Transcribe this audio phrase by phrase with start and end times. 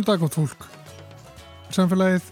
[0.00, 0.62] Góðan dag átt fólk.
[1.76, 2.28] Samfélagið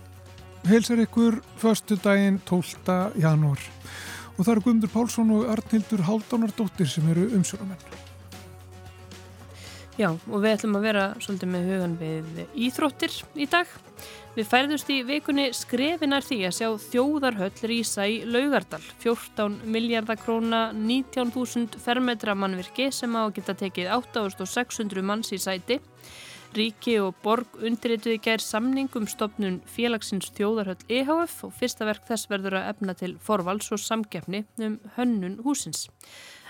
[0.70, 2.94] heilsar ykkur förstu daginn 12.
[3.20, 7.82] janúar og það eru Guðmundur Pálsson og Arnildur Haldánardóttir sem eru umsjónamenn.
[10.00, 13.74] Já, og við ætlum að vera svolítið með hugan við íþróttir í dag.
[14.38, 20.70] Við færðust í vikunni skrefinar því að sjá þjóðarhöll rýsa í Laugardal, 14 miljardar króna,
[20.72, 25.82] 19.000 fermetra mannvirki sem á geta tekið 8.600 manns í sæti.
[26.56, 32.30] Ríki og Borg undirrituði gær samning um stopnun félagsins þjóðarhöll EHF og fyrsta verk þess
[32.30, 35.88] verður að efna til forvals og samgefni um hönnun húsins.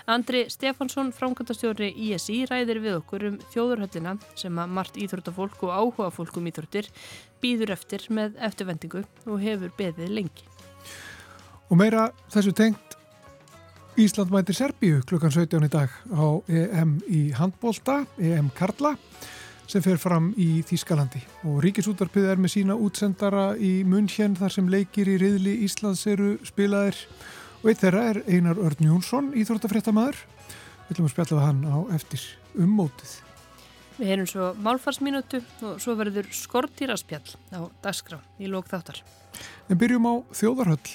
[0.09, 6.09] Andri Stefansson, framkvæmtastjóri ISI, ræðir við okkur um þjóðarhöllina sem að margt íþróttafólk og áhuga
[6.15, 6.87] fólkum íþróttir
[7.43, 10.47] býður eftir með eftirvendingu og hefur beðið lengi.
[11.69, 12.95] Og meira þessu tengt
[13.99, 18.93] Ísland mætir Serbíu klukkan 17 í dag á EM í handbólta, EM Karla
[19.69, 21.21] sem fer fram í Þýskalandi.
[21.45, 26.35] Og Ríkisútarpið er með sína útsendara í München þar sem leikir í riðli Íslands eru
[26.47, 26.97] spilaðir.
[27.61, 30.21] Og eitt þeirra er Einar Örn Jónsson íþróttafréttamaður.
[30.87, 33.17] Við ætlum að spjalla við hann á eftir ummótið
[33.99, 39.01] Við heyrum svo málfarsminútu og svo verður skortýraspjall á dagskrá í lók þáttar.
[39.67, 40.93] En byrjum á þjóðarhöll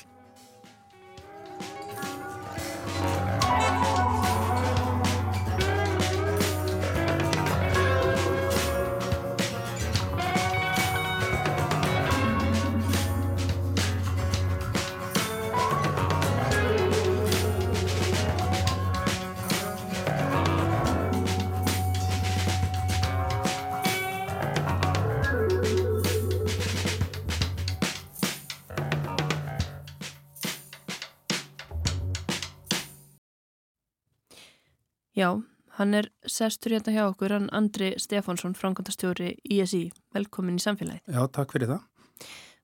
[35.24, 35.30] Já,
[35.78, 39.86] hann er sestur hérna hjá okkur, hann Andri Stefánsson, framkvæmtastjóri ISI.
[40.12, 41.00] Velkomin í samfélagið.
[41.08, 41.86] Já, takk fyrir það.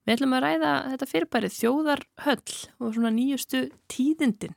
[0.04, 3.62] Við ætlum að ræða þetta fyrirbærið þjóðarhöll og svona nýjustu
[3.92, 4.52] tíðindin.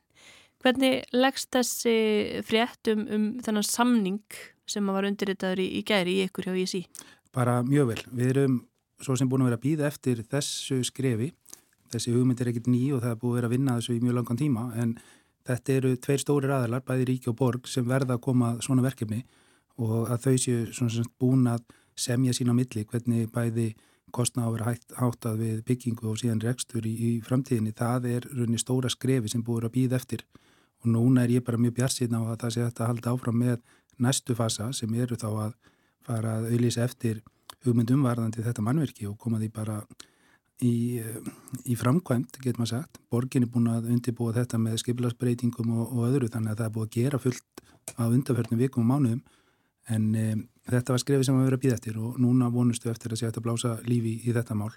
[0.64, 1.96] Hvernig leggst þessi
[2.44, 4.38] frétt um, um þennan samning
[4.68, 6.84] sem var undirritaður í, í gæri í ykkur hjá ISI?
[7.32, 8.00] Bara mjög vel.
[8.12, 8.62] Við erum
[9.00, 11.32] svo sem búin að vera að býða eftir þessu skrefi.
[11.92, 14.04] Þessi hugmynd er ekkit ný og það er búin að vera að vinna þessu í
[14.04, 14.98] mjög langan tíma en
[15.44, 19.24] Þetta eru tveir stóri ræðalar, bæði ríki og borg, sem verða að koma svona verkefni
[19.82, 21.66] og að þau séu svona búin að
[21.98, 23.74] semja sína milli hvernig bæði
[24.14, 27.74] kostna á að vera háttað við byggingu og síðan rekstur í, í framtíðinni.
[27.76, 30.24] Það er rauninni stóra skrefi sem búið að býða eftir
[30.84, 33.60] og núna er ég bara mjög bjarsinn á að það sé að halda áfram með
[33.98, 35.54] næstu fasa sem eru þá að
[36.04, 37.22] fara að auðlýsa eftir
[37.64, 39.78] hugmyndumvarðandi þetta mannverki og koma því bara
[40.62, 41.18] í, eh,
[41.66, 43.00] í framkvæmt, getur maður sagt.
[43.10, 46.74] Borgin er búin að undirbúa þetta með skipilagsbreytingum og, og öðru þannig að það er
[46.76, 47.64] búin að gera fullt
[47.98, 49.22] á undarförnum vikum og mánuðum
[49.92, 50.24] en e,
[50.70, 53.42] þetta var skrefið sem að vera býð eftir og núna vonustu eftir að sé að
[53.44, 54.72] blása lífi í þetta mál.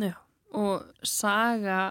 [0.00, 0.14] Já,
[0.56, 1.90] og saga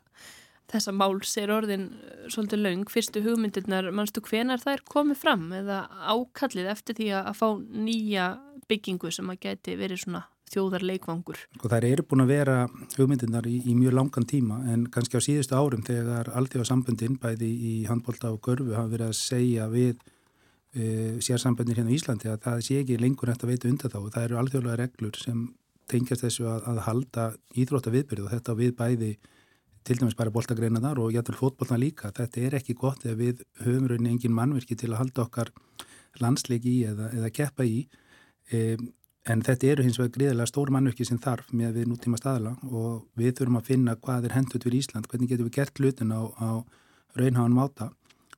[0.70, 2.90] þessa máls er orðin eh, svolítið laung.
[2.90, 8.28] Fyrstu hugmyndirnar, mannstu hvenar það er komið fram eða ákallið eftir því að fá nýja
[8.70, 11.42] byggingu sem að geti verið svona þjóðarleikvangur.
[11.58, 12.56] Sko það eru búin að vera
[12.98, 17.74] hugmyndirnar í, í mjög langan tíma en kannski á síðustu árum þegar alþjóðasamböndin bæði í
[17.90, 19.96] handbólta og görfu hafa verið að segja við
[20.74, 24.00] e, sérsamböndin hérna í Íslandi að það sé ekki lengur hægt að veita undan þá
[24.02, 25.44] og það eru alþjóðlega reglur sem
[25.90, 27.28] tengjast þessu að, að halda
[27.58, 29.14] íþrótta viðbyrju og þetta við bæði
[29.88, 32.12] til dæmis bara bóltagreinaðar og jættul fótbólna líka.
[32.14, 35.52] Þetta er ekki gott ef við höfum rauninni engin mannverki til að halda okkar
[36.22, 37.80] landsleiki í eða, eða keppa í.
[38.52, 38.78] E,
[39.28, 43.08] En þetta eru hins vegar gríðilega stór mannverki sem þarf með við nútíma staðla og
[43.20, 46.22] við þurfum að finna hvað er hendut fyrir Ísland, hvernig getum við gert hlutin á,
[46.40, 46.50] á
[47.20, 47.90] raunháðan máta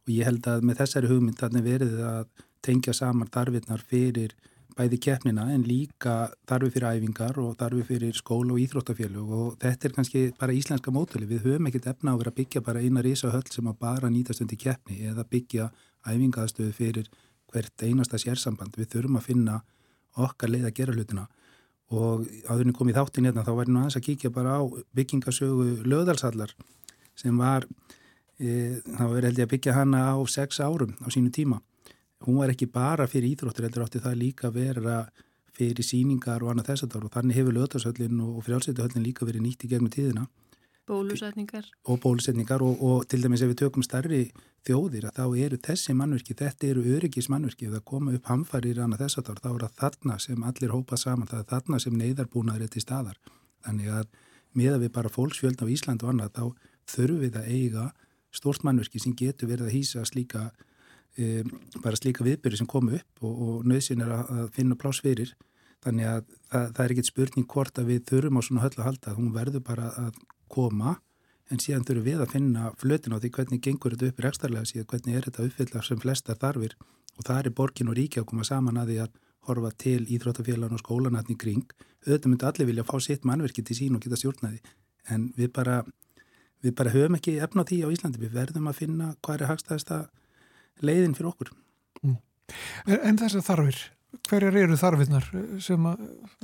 [0.02, 2.26] og ég held að með þessari hugmynd þannig verið að
[2.66, 4.34] tengja saman þarfinnar fyrir
[4.78, 9.88] bæði keppnina en líka þarfi fyrir æfingar og þarfi fyrir skóla og íþróttafélug og þetta
[9.88, 11.28] er kannski bara íslenska mótali.
[11.28, 13.80] Við höfum ekkert efna á að vera að byggja bara eina rísa höll sem að
[13.84, 15.68] bara nýtast undir keppni eða byggja
[16.08, 17.12] æfingaðstöðu fyrir
[17.52, 18.78] hvert einasta sérsamband.
[18.80, 19.60] Við þurfum að finna
[20.20, 21.26] okkar leið að gera hlutina.
[21.92, 24.62] Og áðurinn kom í þáttin hérna þá væri nú aðeins að kíkja bara á
[24.96, 26.54] byggingasögu löðalsallar
[27.20, 27.68] sem var
[28.40, 31.60] e, þá er held ég að byggja hana á sex árum á sínu tíma.
[32.24, 35.04] Hún var ekki bara fyrir íþróttur heldur átti það líka vera
[35.52, 39.66] fyrir síningar og annað þess að og þannig hefur löðalsallin og frjálsveituhöllin líka verið nýtt
[39.68, 40.28] í gegnum tíðina
[40.92, 41.68] Bólusetningar.
[41.88, 44.26] Og bólusetningar og, og til dæmis ef við tökum starri
[44.68, 49.06] þjóðir að þá eru þessi mannverki, þetta eru öryggismannverki og það koma upp hamfarir annað
[49.06, 52.66] þess að þá er það þarna sem allir hópa saman, það er þarna sem neyðarbúnaður
[52.68, 53.22] er til staðar.
[53.66, 54.12] Þannig að
[54.60, 56.44] meða við bara fólksfjöldn á Ísland og annað þá
[56.92, 57.86] þurfum við að eiga
[58.36, 60.50] stórt mannverki sem getur verið að hýsa slíka,
[61.16, 61.44] e,
[61.84, 65.34] bara slíka viðbyrju sem komu upp og, og nöðsinn er að, að finna plásfyrir
[65.82, 66.22] þannig að
[66.52, 69.34] það, það er ekkit spurning hvort að við þurfum á svona höll að halda hún
[69.36, 70.22] verður bara að
[70.52, 70.98] koma
[71.52, 74.70] en síðan þurfum við að finna flötin á því hvernig gengur þetta upp í rekstarlega
[74.70, 76.78] síðan hvernig er þetta uppfyllar sem flestar þarfir.
[77.20, 79.18] Og það er borgin og ríkja að koma saman að því að
[79.50, 81.66] horfa til íþróttafélagun og skólanatni kring.
[82.06, 84.62] Auðvitað myndi allir vilja fá sitt mannverki til sín og geta stjórnaði
[85.10, 85.82] en við bara,
[86.62, 90.00] við bara höfum ekki efna því á Íslandi, við verðum að finna hvað er hagstæðasta
[90.86, 91.52] leiðin fyrir okkur.
[92.06, 92.18] Mm.
[92.86, 93.80] En, þessar þarfir,
[94.30, 95.30] hverjar eru þarfinnar
[95.64, 95.88] sem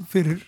[0.09, 0.45] fyrir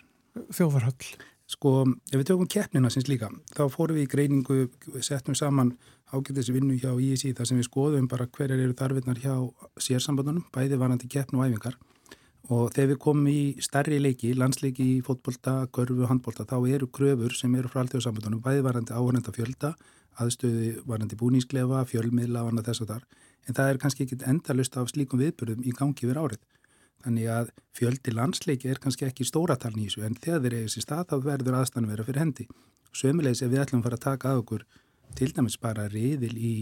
[0.55, 1.13] þjóðarhöll?
[1.49, 1.81] Sko,
[2.11, 4.57] ef við tökum keppnina sinns líka, þá fórum við í greiningu,
[5.01, 5.71] settum saman
[6.13, 9.33] ágættis vinnu hjá ISI þar sem við skoðum bara hverjar eru þarfinnar hjá
[9.81, 11.79] sérsambandunum, bæði varandi keppn og æfingar
[12.49, 17.35] og þegar við komum í starri leiki, landsleiki í fótbolta, görfu, handbolta, þá eru kröfur
[17.37, 19.73] sem eru frá alltjóðsambandunum, bæði varandi áhörnenda fjölda,
[20.21, 23.05] aðstöði varandi búnísklefa, fjölmiðla, varandi þess og þar,
[23.45, 26.41] en það er kannski ekki endalust af slíkum viðbörðum í gangi yfir árið.
[27.05, 30.85] Þannig að fjöldi landsleiki er kannski ekki stóratalni í þessu en þegar þeir eigið sér
[30.85, 32.45] stað þá verður aðstæðan vera fyrir hendi.
[32.91, 34.65] Sömulegis ef við ætlum að fara að taka að okkur
[35.15, 36.53] til dæmis bara riðil í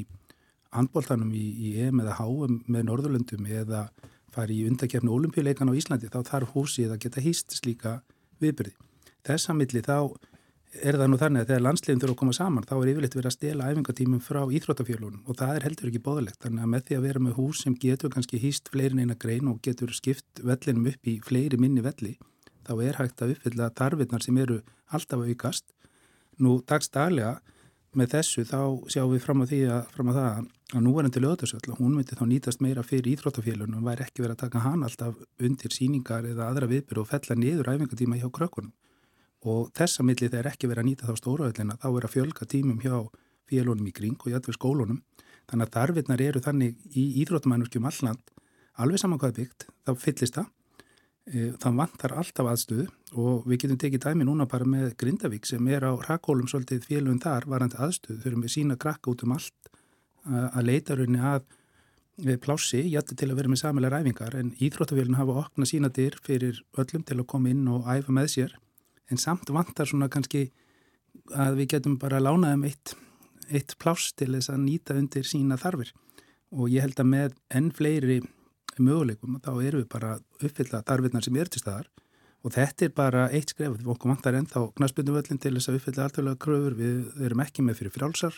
[0.76, 3.88] handbóltanum í, í EM eða HM með Norðurlöndum eða
[4.34, 8.00] fara í undakefnu olimpíuleikan á Íslandi þá þarf húsið að geta hýst slíka
[8.44, 8.76] viðbyrði.
[9.26, 9.98] Þessa milli þá
[10.84, 13.30] er það nú þannig að þegar landsleginn þurfa að koma saman þá er yfirleitt verið
[13.30, 16.98] að stela æfingatímum frá íþróttafjölunum og það er heldur ekki bóðilegt þannig að með því
[16.98, 20.90] að vera með hús sem getur kannski hýst fleirin eina grein og getur skipt vellinum
[20.92, 22.16] upp í fleiri minni velli
[22.68, 24.62] þá er hægt að uppfylla tarfinnar sem eru
[24.94, 25.70] alltaf aukast.
[26.44, 27.38] Nú dagstaglega
[27.98, 28.60] með þessu þá
[28.92, 30.28] sjáum við fram á því að, fram á það
[30.76, 34.42] að núverandi löðarsöll hún myndi þá nýtast meira fyrir íþróttafélunum og væri ekki verið að
[34.44, 35.16] taka hann alltaf
[35.48, 38.74] undir síningar eða aðra viðbyr og fella niður æfingatíma hjá krökkunum
[39.48, 42.82] og þessa milli þegar ekki verið að nýta þá stóraöllina þá er að fjölga tímum
[42.84, 42.98] hjá
[43.48, 45.02] félunum í kring og jætvel skólunum.
[45.48, 48.34] Þannig að þarfinnar eru þannig í íþróttumænurkjum alland
[48.78, 50.50] alveg saman hvað byggt þá fyllist það.
[51.28, 52.88] E, það vantar alltaf aðstöðu
[53.20, 57.22] og við getum tekið dæmi núna bara með Grindavík sem er á rakólum svolítið félun
[57.24, 58.22] þar varandi aðstöðu.
[58.24, 59.72] Þurfum við sína krakka út um allt
[60.28, 61.48] að leita rauninni að
[62.42, 66.64] plássi, jætti til að vera með samilega ræfingar en íþróttafélun hafa okna sína dyr fyrir
[66.80, 68.56] öllum til að koma inn og æfa með sér
[69.12, 70.48] en samt vantar svona kannski
[71.36, 72.96] að við getum bara lánaðum eitt,
[73.50, 75.94] eitt pláss til þess að nýta undir sína þarfir.
[76.56, 78.22] Og ég held að með enn fleiri
[78.78, 81.88] möguleikum þá eru við bara uppfylla þarfirnar sem er til staðar.
[82.46, 86.06] Og þetta er bara eitt skref, við okkur vantar ennþá knaspindumöllin til þess að uppfylla
[86.08, 88.38] alltaf kröfur, við erum ekki með fyrir frálsar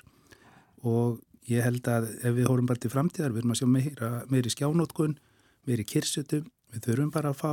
[0.87, 1.19] og
[1.49, 4.53] ég held að ef við hórum bara til framtíðar, við erum að sjá meira, meiri
[4.53, 5.17] skjánótkun,
[5.67, 7.51] meiri kirsutum, við þurfum bara að fá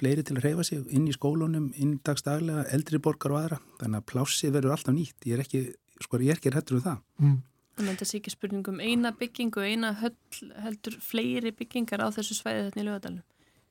[0.00, 4.02] fleiri til að reyfa sig inn í skólunum, inn dagstaglega, eldri borgar og aðra, þannig
[4.02, 5.64] að plássi verður alltaf nýtt, ég er ekki,
[6.02, 7.02] sko, ég er ekki hættur um það.
[7.22, 7.40] Mm.
[7.72, 10.16] Þannig að þetta sé ekki spurningum eina byggingu, eina höll,
[10.64, 13.22] heldur fleiri byggingar á þessu svæði þetta í lögadalum?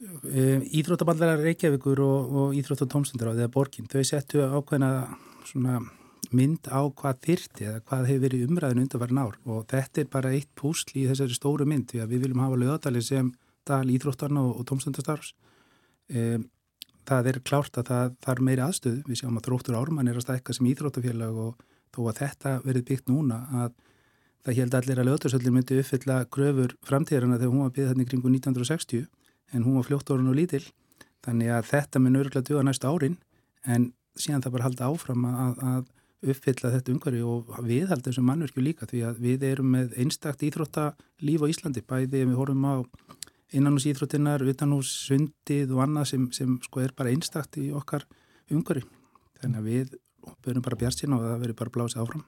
[0.02, 4.90] Eh, Íþróttaballar Reykjavíkur og, og Íþrótt og tómstundur á því að borgin, þau settu ákveðina
[5.46, 5.78] svona
[6.34, 10.34] mynd á hvað þyrti eða hvað hefur verið umræðin undanfærin ár og þetta er bara
[10.36, 13.32] eitt púsl í þessari stóru mynd því að við viljum hafa lögadalinn sem
[13.68, 15.34] dal íþróttarna og, og tómstundastarfs
[16.12, 16.50] Um,
[17.08, 20.26] það er klárt að það þarf meiri aðstöð, við sjáum að þróttur ármann er að
[20.26, 23.72] stækka sem íþróttafélag og þó að þetta verið byggt núna að
[24.46, 28.32] það held allir að lögdagsöldin myndi uppfylla gröfur framtíðarana þegar hún var byggð þarna kringu
[28.32, 29.08] 1960
[29.52, 30.64] en hún var fljótt orðin og lítil.
[31.22, 33.18] Þannig að þetta mun örgulega döga næstu árin
[33.70, 38.28] en síðan það bara halda áfram að, að uppfylla þetta umhverfi og við haldum þessum
[38.30, 42.68] mannverkju líka því að við erum með einstakt íþróttalíf á Íslandi bæði ef við horfum
[42.70, 42.76] á
[43.56, 48.06] innanús íþróttinnar, utanús sundið og annað sem, sem sko er bara einstakt í okkar
[48.52, 48.88] umhverju.
[49.42, 49.96] Þannig að við
[50.46, 52.26] verðum bara bjart sína og það verður bara blásið áfram.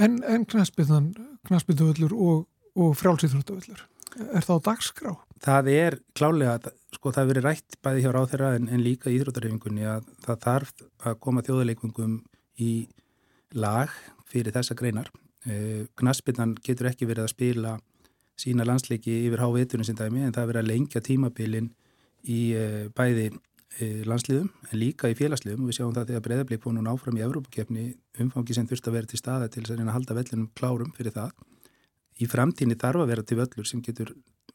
[0.00, 2.46] En, en knaspiðuvöllur og,
[2.80, 3.82] og frjálsýþróttuvöllur,
[4.32, 5.12] er það á dagskrá?
[5.42, 10.08] Það er klálega, sko það verður rætt bæði hjá ráþeira en, en líka íþróttarhefingunni að
[10.24, 12.18] það þarf að koma þjóðuleikungum
[12.62, 12.72] í
[13.52, 13.92] lag
[14.32, 15.10] fyrir þessa greinar.
[15.44, 17.76] Eh, knaspiðan getur ekki verið að spila
[18.40, 21.70] sína landsleiki yfir hávitunum sem dæmi en það verið að lengja tímabilin
[22.22, 26.62] í uh, bæði uh, landsliðum en líka í félagsliðum og við sjáum það þegar breyðarblik
[26.62, 27.86] fór núna áfram í Evrópakefni
[28.22, 30.92] umfangi sem þurft að vera til staða til þess að reyna að halda vellinum klárum
[30.96, 31.32] fyrir það.
[32.20, 33.82] Í framtíni þarf að vera til völlur sem,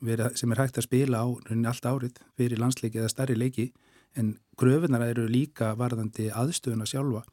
[0.06, 3.72] vera, sem er hægt að spila á allt árið fyrir landsleiki eða starri leiki
[4.18, 7.26] en gröfunar eru líka varðandi aðstöðuna sjálfa.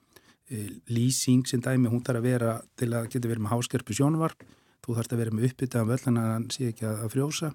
[0.51, 4.45] Uh, lýsing sem dæmi hún þarf að vera til að geta verið með háskerpu sjónvarp
[4.85, 7.55] þú þarfst að vera með uppbyttaðan völl en hann sé ekki að frjósa.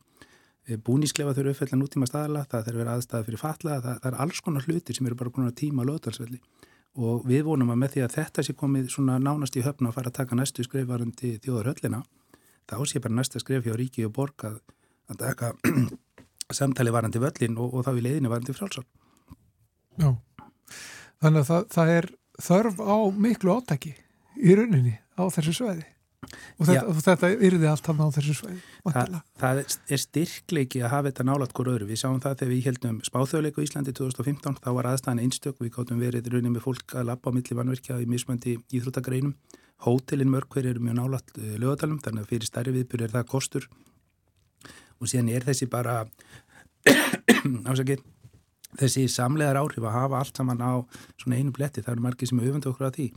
[0.70, 4.10] Eh, búnísklefa þurfa uppfællan útíma staðala það þarf að vera aðstæða fyrir fatla það, það
[4.12, 6.40] er alls konar hlutir sem eru bara að tíma löðdalsvelli
[7.00, 9.98] og við vonum að með því að þetta sé komið svona nánast í höfna að
[9.98, 12.04] fara að taka næstu skrifvarandi þjóðar höllina
[12.70, 14.60] þá sé bara næsta skrif hjá Ríki og Borg að,
[15.10, 15.52] að taka
[16.60, 18.86] samtali varandi völlin og, og þá í leiðinni varandi frálsál
[20.00, 20.14] Já,
[21.24, 22.10] þannig að það, það er
[22.50, 23.96] þörf á miklu átæki
[24.38, 25.88] í rauninni á þessu sveiði
[26.60, 28.60] og þetta, og þetta yrði allt hann á þessu sveiði.
[28.86, 31.88] Það, það er styrkleiki að hafa þetta nálat hver öðru.
[31.90, 35.74] Við sáum það þegar við heldum spáþjóðleiku í Íslandi 2015, þá var aðstæðan einstök, við
[35.78, 39.36] gáttum verið rauninni með fólk að lappa á milli vannverkja í mismöndi íþróttagreinum.
[39.86, 43.30] Hótelin mörg hver eru mjög nálat eh, lögadalum, þannig að fyrir starri viðbyrju er það
[43.32, 43.70] kostur
[45.00, 46.02] og síðan er þessi bara
[47.70, 48.04] ásakið
[48.80, 50.84] þessi samlegar áhrif að hafa allt saman á
[51.20, 53.08] svona einu bletti, það eru margir sem auðvöndu okkur á því,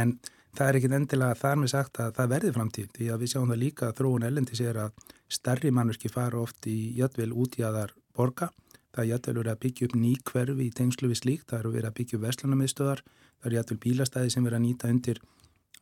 [0.00, 0.14] en
[0.54, 3.50] það er ekkit endilega þar með sagt að það verði framtíð því að við sjáum
[3.50, 7.64] það líka að þróun ellendi sér að starri mannverki fara oft í jötvel út í
[7.66, 8.50] aðar borga.
[8.94, 11.72] Það er jötvel verið að byggja upp ný hverfi í tengslu við slíkt, það eru
[11.74, 13.02] verið að byggja upp vestlunarmiðstöðar,
[13.40, 15.20] það eru jötvel bílastæði sem verið að nýta undir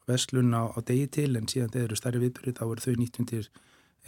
[0.09, 3.21] vestlun á, á degi til en síðan þeir eru starri viðbyrju þá eru þau nýtt
[3.21, 3.50] undir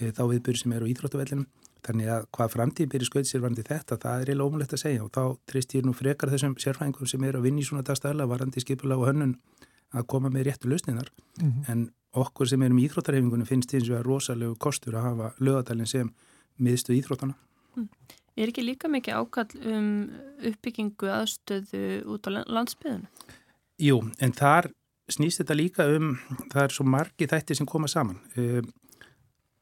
[0.01, 1.47] e, þá viðbyrju sem eru íþróttavellinum.
[1.85, 5.25] Þannig að hvað framtíð byrju skautsérfandi þetta, það er eiginlega ómulegt að segja og þá
[5.53, 9.03] trist ég nú frekar þessum sérfæðingum sem eru að vinna í svona dagstæðla varandi skipulag
[9.05, 9.35] og hönnun
[9.95, 11.11] að koma með réttu lausninar
[11.41, 11.71] mm -hmm.
[11.71, 16.13] en okkur sem erum í íþróttarhefingunum finnst því að rosalegu kostur að hafa lögadalinn sem
[16.59, 17.35] miðstu íþróttana.
[17.77, 17.89] Mm.
[18.35, 19.91] Er ekki líka mikið ákall um
[20.43, 23.07] uppbyggingu aðstöðu út á landsbyðinu?
[23.83, 24.71] Jú, en þar
[25.11, 26.17] snýst þetta líka um,
[26.53, 28.19] það er svo margi þættir sem koma saman.
[28.39, 28.73] Um,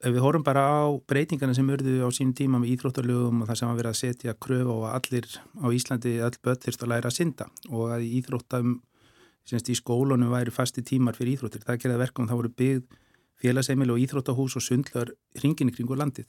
[0.02, 3.60] ef við horfum bara á breytingarna sem urðu á sínum tíma með íþróttarlögum og það
[3.60, 5.28] sem að vera að setja kröf og allir
[5.62, 8.74] á Íslandi, all börn þurft að læra að synda og að íþróttam
[9.48, 11.64] semst í skólunum væri fasti tímar fyrir íþróttir.
[11.66, 13.00] Það gerði verkum þá voru byggð
[13.42, 16.28] félagseimil og íþróttahús og sundlar hringinni kringu landið.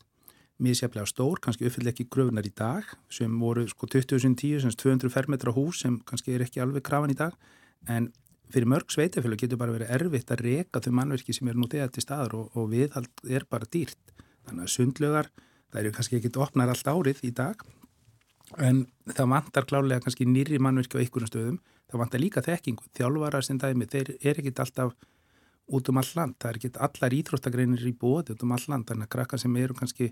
[0.63, 5.53] Mísjaflega stór, kannski uppfyll ekki gröfunar í dag sem voru sko 2010, semst 200 fermetra
[5.53, 7.33] hús sem kannski er ekki alveg krafan í dag
[7.89, 8.11] en
[8.53, 11.89] fyrir mörg sveitafélag getur bara verið erfitt að reka þau mannverki sem eru nú þegar
[11.93, 14.13] til staðar og, og viðhald er bara dýrt.
[14.45, 15.31] Þannig að sundlögar,
[15.73, 17.65] það eru kannski ekki opnar allt árið í dag
[18.61, 21.57] en það vantar klálega kannski nýri mannverki á einhverjum stöðum.
[21.91, 24.93] Það vantar líka þekkingu, þjálfara sem dæmi, þeir er ekkit alltaf
[25.73, 28.87] út um all land, það er ekkit allar íþróttagreinir í bóði út um all land,
[28.89, 30.09] þannig að krakka sem eru kannski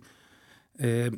[0.80, 1.12] eh,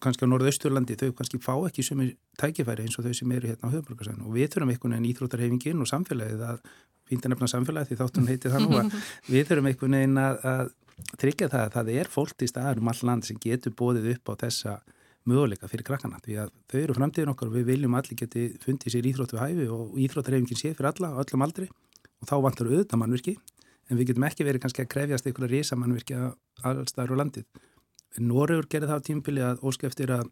[0.00, 3.68] kannski á norðausturlandi, þau kannski fá ekki sumi tækifæri eins og þau sem eru hérna
[3.68, 6.62] á höfbrukarsan og við þurfum einhvern veginn íþróttarhefingin og samfélagið að
[7.10, 8.96] fýnda nefna samfélagið því þáttum heiti það nú að
[9.32, 10.72] við þurfum einhvern veginn að, að
[11.20, 14.32] tryggja það að það er fólk í staðar um all land sem getur bóðið upp
[14.32, 14.78] á þessa
[15.28, 18.94] möguleika fyrir krakkana því að þau eru framtíðin okkar og við viljum allir geti fundið
[18.94, 23.02] sér íþrótt við hæfi og íþróttarhefingin sé fyrir alla, öllum aldri og þá vantar auðvitað
[23.02, 23.34] mannvirki
[23.90, 26.16] en við getum ekki verið kannski að krefjast einhverja reysa mannvirki
[26.62, 27.46] allstaður á landið.
[28.20, 30.30] Nóriður gerði það á tímpili að óskeftir að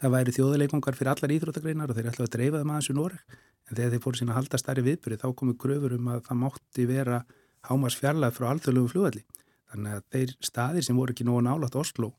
[0.00, 3.36] það væri þjóðuleikungar fyrir allar íþróttagreinar og þeir ætlaði að dreifa það maður sem Nórið
[3.70, 6.40] en þegar þeir fóru sína að halda starri viðbyrði þá komu gröfur um að það
[6.40, 7.20] mátti vera
[7.68, 9.22] hámas fjarlæð frá alþjóðlegu fljóðalli.
[9.70, 12.14] Þannig að þeir staðir sem voru ekki nógu nálat Oslo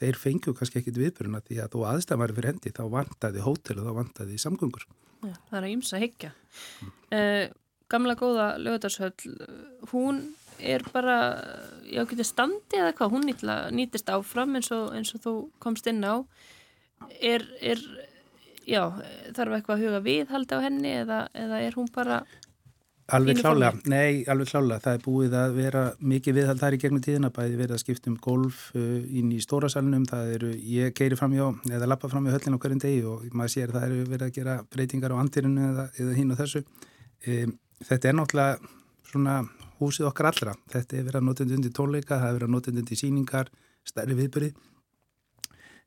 [0.00, 3.88] þeir fengju kannski ekkit viðbyrjuna því að þú aðstæðmari fyrir hendi þá vantaði hótel og
[3.88, 4.86] þá vantaði samgöngur.
[5.20, 6.30] Já, það er að ymsa higgja.
[6.80, 6.92] Mm.
[7.12, 7.44] Uh,
[7.90, 9.34] gamla góða lögðarshöll,
[9.90, 10.22] hún
[10.60, 11.16] er bara,
[11.88, 15.88] já, getur standi eða hvað, hún nýtla, nýtist áfram eins og, eins og þú komst
[15.90, 16.20] inn á.
[17.16, 17.80] Er, er,
[18.68, 18.82] já,
[19.36, 22.20] þarf eitthvað að huga viðhaldi á henni eða, eða er hún bara
[23.16, 24.80] Alveg klálega, nei, alveg klálega.
[24.84, 28.10] Það er búið að vera mikið viðhald þar í gegnum tíðina, bæði verið að skipta
[28.10, 28.82] um golf uh,
[29.18, 32.54] inn í stóra salunum, það eru, ég keiri fram hjá, eða lappa fram hjá höllin
[32.54, 35.86] á hverjum degi og maður sér það eru verið að gera breytingar á andirinu eða,
[36.04, 36.62] eða hín og þessu.
[37.26, 37.56] Um,
[37.88, 38.70] þetta er náttúrulega
[39.10, 39.38] svona
[39.80, 40.54] húsið okkar allra.
[40.70, 43.50] Þetta er verið að notend undir tónleika, það er verið að notend undir síningar,
[43.90, 44.54] stærri viðbyrði.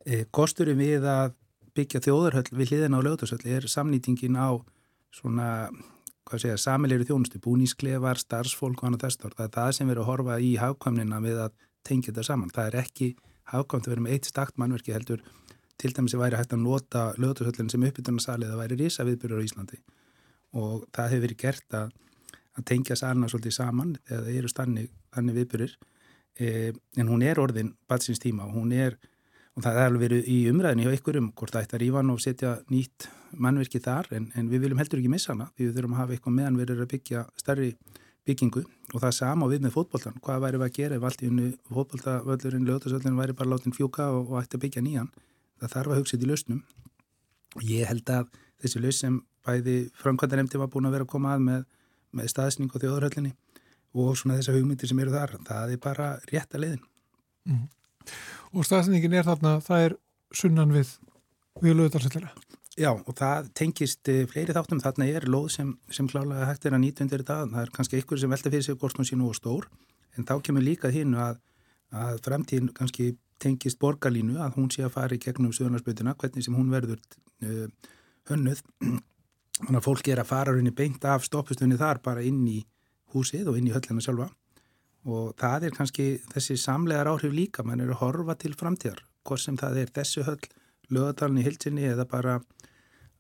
[0.04, 1.40] Um, kosturum við að
[1.74, 4.60] byggja þjóðarhöll við hliðina á lögdagsöll er samnýtingin á
[5.14, 5.50] svona
[6.28, 10.10] hvað segja, samilegri þjónustu, búnísklefar, starfsfólk og annað þess það er það sem verður að
[10.12, 12.54] horfa í hafkvæmnina við að tengja þetta saman.
[12.54, 13.10] Það er ekki
[13.52, 15.24] hafkvæmt að vera með eitt stakt mannverki heldur
[15.82, 19.48] til dæmis að væri hægt að nota lögutursöllin sem uppbytunarsalið að væri risa viðbyrjur á
[19.48, 19.80] Íslandi.
[20.60, 21.96] Og það hefur verið gert að,
[22.58, 25.74] að tengja salina svolítið saman það eru stanni, viðbyrjur
[26.40, 29.00] e, en hún er orðin batsins tíma og hún er
[29.54, 32.14] og það er alveg verið í umræðinni hjá ykkurum hvort það ætti að rífa hann
[32.14, 33.08] og setja nýtt
[33.44, 36.36] mannverki þar en, en við viljum heldur ekki missa hana við þurfum að hafa eitthvað
[36.38, 37.70] meðan við erum að byggja starri
[38.26, 38.64] byggingu.
[38.94, 41.30] Og það er sama við með fótboltan hvað væri við að gera ef allt í
[41.30, 45.10] unnu fótboltavöldurinn, lögtasöldurinn væri bara látin fjúka og, og ætti að byggja nýjan?
[45.62, 46.62] Það þarf að hugsa þetta í lausnum.
[47.54, 51.36] Og ég held að þessi laus sem bæði framkvæmdanemti var búin að vera að koma
[51.36, 51.66] að með,
[52.16, 52.32] með
[53.94, 56.86] og og svona þessar hugmyndir sem eru þar það er bara rétt að leiðin.
[57.46, 57.68] Mm
[58.54, 59.96] og staðsendingin er þarna, það er
[60.34, 60.94] sunnan við
[61.62, 62.32] við lögðarsellera.
[62.74, 66.74] Já og það tengist eh, fleiri þáttum þarna er lóð sem, sem klálega hægt er
[66.74, 68.78] að nýta undir þetta, það er kannski ykkur sem velta fyrir sig
[69.10, 69.68] sé nú og stór,
[70.18, 71.38] en þá kemur líka hinn að,
[71.94, 76.56] að fremtíðin kannski tengist borgarlínu að hún sé að fara í gegnum söðunarsbyrjuna, hvernig sem
[76.56, 77.02] hún verður
[77.44, 77.68] uh,
[78.30, 78.62] hönnuð.
[79.60, 82.62] Þannig að fólki er að fara rauninni beint af stoppustunni þar bara inn í
[83.14, 84.32] húsið og inn í höllina sjálfa
[85.04, 89.44] og það er kannski þessi samlegar áhrif líka, mann er að horfa til framtíðar, hvort
[89.44, 90.42] sem það er þessu höll,
[90.94, 92.38] lögadalni, hilsinni eða bara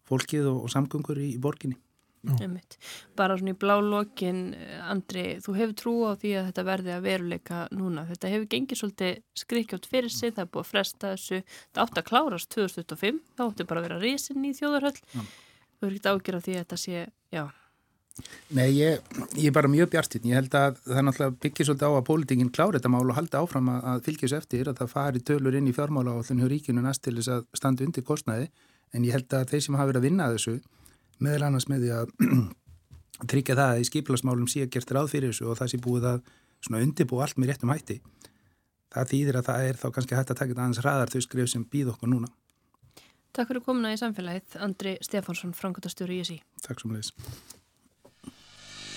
[0.08, 1.80] fólkið og, og samgöngur í, í borginni.
[3.20, 4.54] Bara svona í blá lokin,
[4.88, 8.06] Andri, þú hefur trú á því að þetta verði að veruleika núna.
[8.08, 11.42] Þetta hefur gengið svolítið skrikkjátt fyrir sig, það er búið að fresta þessu.
[11.74, 14.96] Það átti að klárast 2025, þá átti bara að vera risin í þjóðarhöll.
[15.04, 15.26] Já.
[15.74, 17.04] Þú er ekkert ágjör af því að þetta sé,
[17.36, 17.44] já.
[18.54, 19.00] Nei, ég,
[19.34, 20.28] ég er bara mjög bjartinn.
[20.30, 23.42] Ég held að það náttúrulega byggið svolítið á að pólitingin klára þetta mál og halda
[23.42, 27.02] áfram að fylgjast eftir að það fari tölur inn í fjármála á þennu ríkinu næst
[27.08, 28.52] til þess að standa undir kostnaði.
[28.94, 30.60] En ég held að þeir sem hafa verið að vinna þessu
[31.26, 32.14] meðal annars með því að
[33.34, 36.08] tryggja það að í skiplasmálum sé að gert ráð fyrir þessu og það sé búið
[36.12, 37.98] að undirbú allt með réttum hætti.
[38.94, 41.50] Það þýðir að það er þá kannski hægt að taka þetta aðeins hraðar þau skrif
[41.50, 42.30] sem býð okkur núna.
[43.34, 46.40] Takk fyrir komuna í samfélagið, Andri Stefánsson, frangotastjóri í SÍ.
[46.62, 47.63] Takk svo mjög.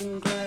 [0.00, 0.37] looking great.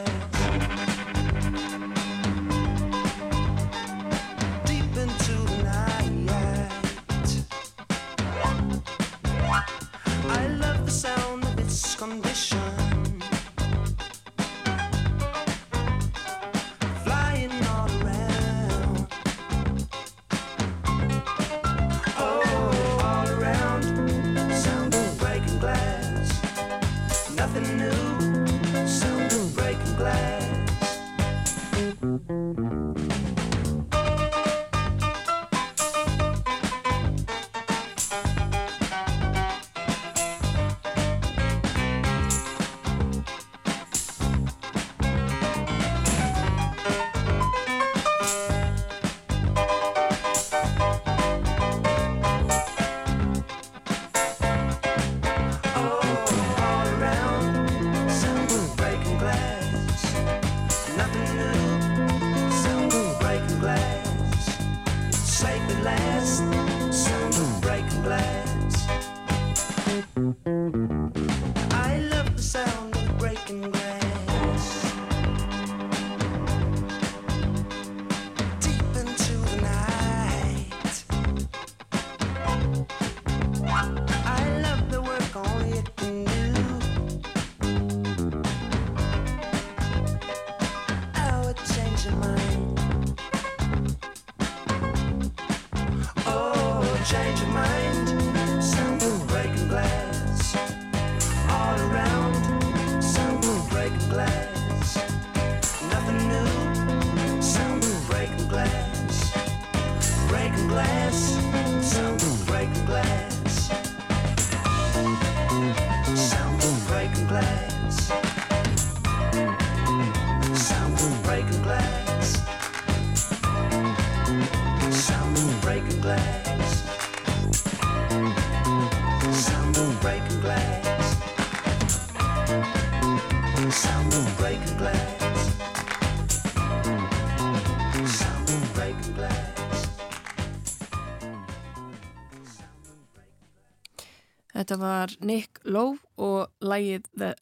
[144.71, 147.33] Þetta var Nick Lowe og lægið the,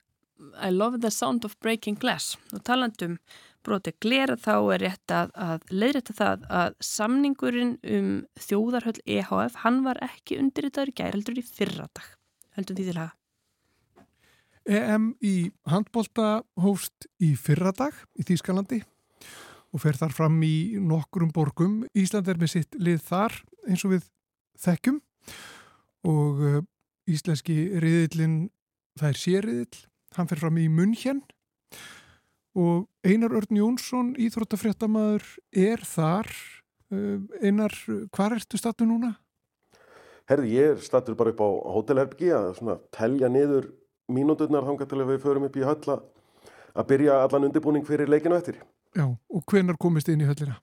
[0.65, 3.19] I Love the Sound of Breaking Glass og talandum
[3.61, 9.77] broti glera þá er rétt að, að leiðrætta það að samningurinn um þjóðarhöll EHF hann
[9.85, 12.07] var ekki undirritaður gæreldur í fyrradag.
[12.57, 13.13] Höldum því til að
[14.79, 15.35] EM í
[15.69, 16.31] handbólta
[16.65, 18.81] hófst í fyrradag í Þýskalandi
[19.69, 21.77] og fer þar fram í nokkrum borgum.
[21.93, 23.37] Ísland er með sitt lið þar
[23.69, 24.09] eins og við
[24.65, 25.01] þekkjum
[26.09, 26.65] og
[27.09, 28.37] íslenski riðillin,
[28.99, 29.81] það er sériðill,
[30.17, 31.23] hann fer fram í Munhjen
[32.59, 36.29] og Einar Örn Jónsson, íþróttafréttamaður, er þar.
[36.89, 37.75] Uh, Einar,
[38.09, 39.13] hvað ertu statu núna?
[40.29, 43.69] Herði, ég er statur bara upp á hótelherbyggi að telja niður
[44.09, 46.03] mínúturnar þangað til að við förum upp í höll að,
[46.89, 48.59] byrja allan undirbúning fyrir leikinu eftir.
[48.97, 50.57] Já, og hvenar komist inn í höllina?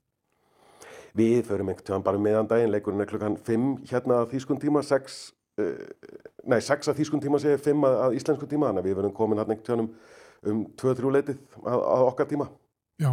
[1.17, 4.83] Við förum einhvern tíðan bara meðan daginn, leikurinn er klukkan 5 hérna að þýskun tíma,
[4.85, 8.89] 6, uh, nei 6 að þýskun tíma segir 5 að, að íslensku tíma, þannig að
[8.91, 9.91] við verðum komin hérna einhvern tíðan um,
[10.53, 12.49] um 2-3 leitið að, að okkar tíma.
[13.01, 13.11] Já,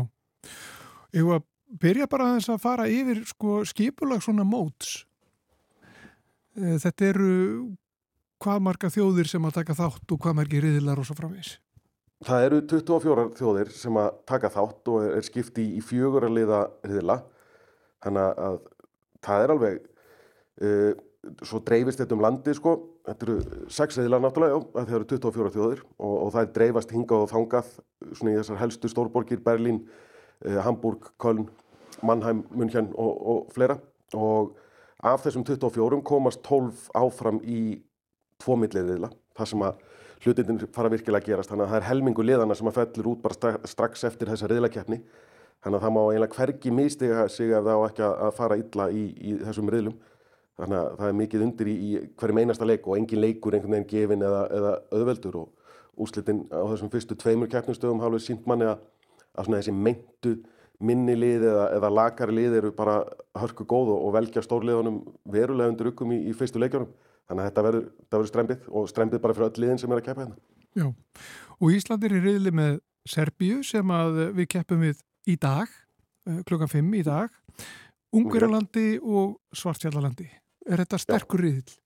[1.16, 1.48] ég var að
[1.84, 4.98] byrja bara að þess að fara yfir sko, skipulag svona móts.
[6.60, 7.32] Eh, Þetta eru
[8.44, 11.56] hvað marga þjóðir sem að taka þátt og hvað margir riðilar og svo framvís.
[12.24, 16.60] Það eru 24 þjóðir sem að taka þátt og er skipt í, fjögur að liða
[16.88, 17.18] riðla.
[18.04, 18.60] Þannig að
[19.24, 19.82] það er alveg,
[20.64, 20.92] uh,
[21.46, 22.74] svo dreifist þetta um landi sko.
[23.08, 26.52] Þetta eru sex riðlar náttúrulega, já, að það eru 24 þjóðir og, og það er
[26.58, 27.72] dreifast hingað og þangað
[28.12, 29.82] svona í þessar helstu stórborgir, Berlín,
[30.48, 31.48] uh, Hamburg, Köln,
[32.04, 33.80] Mannheim, München og, og fleira.
[34.14, 34.54] Og
[35.04, 37.82] af þessum 24 komast 12 áfram í
[38.44, 39.82] tvo milliðiðla, það sem að
[40.24, 43.24] hlutindin fara virkilega að gerast, þannig að það er helmingu liðana sem að fellur út
[43.24, 45.00] bara stra- strax eftir þessa riðlakeppni,
[45.64, 48.88] þannig að það má eiginlega hvergi mistiga sig ef það á ekki að fara illa
[48.92, 49.98] í, í þessum riðlum,
[50.60, 53.76] þannig að það er mikið undir í, í hverjum einasta leik og engin leikur einhvern
[53.78, 58.46] veginn gefin eða, eða auðveldur og úslitin á þessum fyrstu tveimur keppnustöðum hafa alveg sínt
[58.50, 58.84] manni að,
[59.34, 60.36] að svona þessi meintu
[60.84, 62.98] minni lið eða, eða lakari lið eru bara
[63.40, 65.02] hörku góð og, og velja stórliðunum
[65.34, 66.90] verulega undir ykkum í, í fyrstu leikjunum.
[67.30, 70.08] Þannig að þetta verður, verður strempið og strempið bara fyrir öll liðin sem er að
[70.10, 70.42] keppa hérna.
[70.74, 70.88] Já,
[71.62, 72.76] og Ísland er í riðli með
[73.10, 75.72] Serbíu sem að við keppum við í dag,
[76.28, 77.42] eh, klukkan 5 í dag,
[78.14, 80.28] Ungverjalandi og Svartfjallalandi.
[80.64, 81.80] Er þetta sterkur riðil?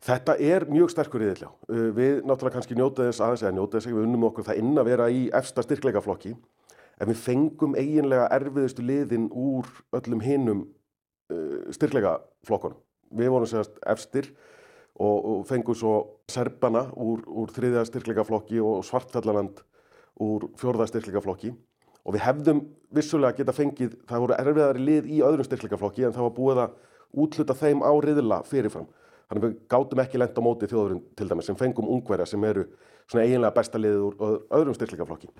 [0.00, 1.50] Þetta er mjög sterkur riðill, já.
[1.68, 4.60] Uh, Við náttúrulega kannski njóta þess aðeins eða njóta þess að við unnum okkur það
[4.62, 6.34] inn að vera í efsta styrkleikaflokki
[7.00, 10.62] en við fengum eiginlega erfiðustu liðin úr öllum hinum
[11.32, 12.80] uh, styrkleikaflokkunum.
[13.20, 14.30] Við vorum segast efstir
[15.00, 15.94] og, og fengum svo
[16.30, 19.64] Serbana úr, úr þriðja styrkleikaflokki og Svartfjallaland
[20.20, 21.52] úr fjórða styrkleikaflokki
[22.00, 22.62] og við hefðum
[22.94, 26.78] vissulega geta fengið, það voru erfiðari lið í öðrum styrkleikaflokki en það var búið að
[27.14, 28.88] útluta þeim á riðla fyrirfram.
[29.30, 32.64] Þannig við gátum ekki lent á móti þjóðurinn til dæmis sem fengum ungverja sem eru
[33.06, 35.30] svona eiginlega besta liðið úr öð- öðrum styrkleikaflokki.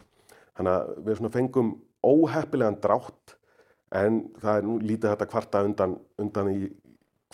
[0.59, 1.72] Þannig að við svona fengum
[2.06, 3.35] óheppilegan drátt
[3.90, 6.70] en það er nú lítið þetta kvarta undan, undan í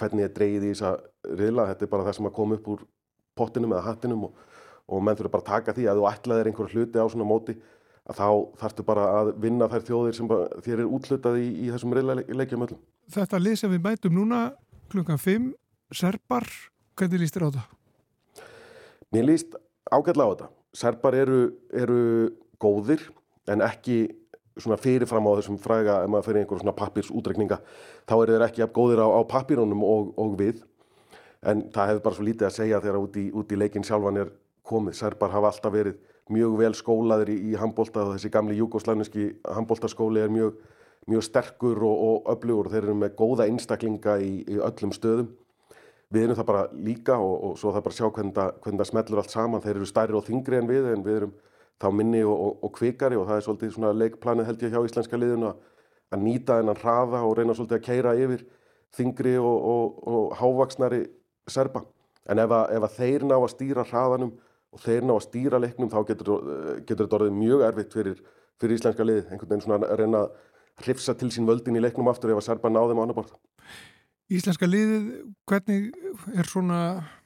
[0.00, 0.94] hvernig er dreigið í þessa
[1.36, 1.68] riðla.
[1.72, 2.84] Þetta er bara það sem að koma upp úr
[3.36, 4.36] pottinum eða hattinum og,
[4.88, 7.56] og menn þurfa bara að taka því að þú ætlaðir einhverja hluti á svona móti
[8.06, 8.28] að þá
[8.62, 10.28] þarftu bara að vinna þær þjóðir sem
[10.64, 12.80] þér er útlutað í, í þessum riðleikjum öllum.
[13.12, 14.40] Þetta lið sem við mætum núna
[14.90, 15.50] klukkan 5,
[15.94, 16.46] Serbar,
[16.98, 17.66] hvernig líst þér á það?
[19.14, 19.56] Mér líst
[19.90, 20.48] ágætlega á þetta.
[20.76, 21.40] Serbar eru,
[21.72, 22.00] eru
[22.62, 23.04] góðir
[23.48, 24.00] en ekki
[24.56, 27.60] svona fyrirfram á þessum fræga ef maður fyrir einhver svona pappirsútrekninga
[28.08, 30.62] þá eru þeir ekki jafn góðir á, á pappirunum og, og við
[31.46, 34.32] en það hefur bara svo lítið að segja þegar út í, í leikin sjálfan er
[34.66, 34.96] komið.
[34.98, 36.00] Serbar hafa alltaf verið
[36.32, 40.56] mjög vel skólaðir í, í handbólta og þessi gamli júgoslæniski handbóltaskóli er mjög,
[41.10, 45.28] mjög sterkur og, og öflugur þeir eru með góða einstaklinga í, í öllum stöðum.
[46.12, 48.82] Við erum það bara líka og, og svo það bara að sjá hvernig það, hvernig
[48.82, 49.62] það smellur allt saman.
[49.64, 51.34] Þeir eru stærri og þingri en við en við erum
[51.82, 55.20] þá minni og, og, kvikari og það er svolítið svona leikplanið held ég hjá íslenska
[55.20, 55.58] liðinu að,
[56.14, 58.46] að nýta þennan hraða og reyna svolítið að keira yfir
[58.96, 61.02] þingri og hávaksnari
[61.50, 61.84] serba.
[62.26, 64.32] En ef, að, ef að þeir ná að stýra hraðanum
[64.74, 68.22] og þeir ná að stýra leiknum þá getur, eh, getur þetta orðið mjög erfitt fyrir,
[68.60, 69.22] fyrir íslenska lið.
[69.30, 70.32] Einhvern veginn svona að reyna að
[70.84, 73.36] hrifsa til sín völdin í leiknum aftur ef að serba náðum á annar borð.
[74.26, 75.04] Íslenska liðið,
[75.46, 75.92] hvernig
[76.34, 76.80] er svona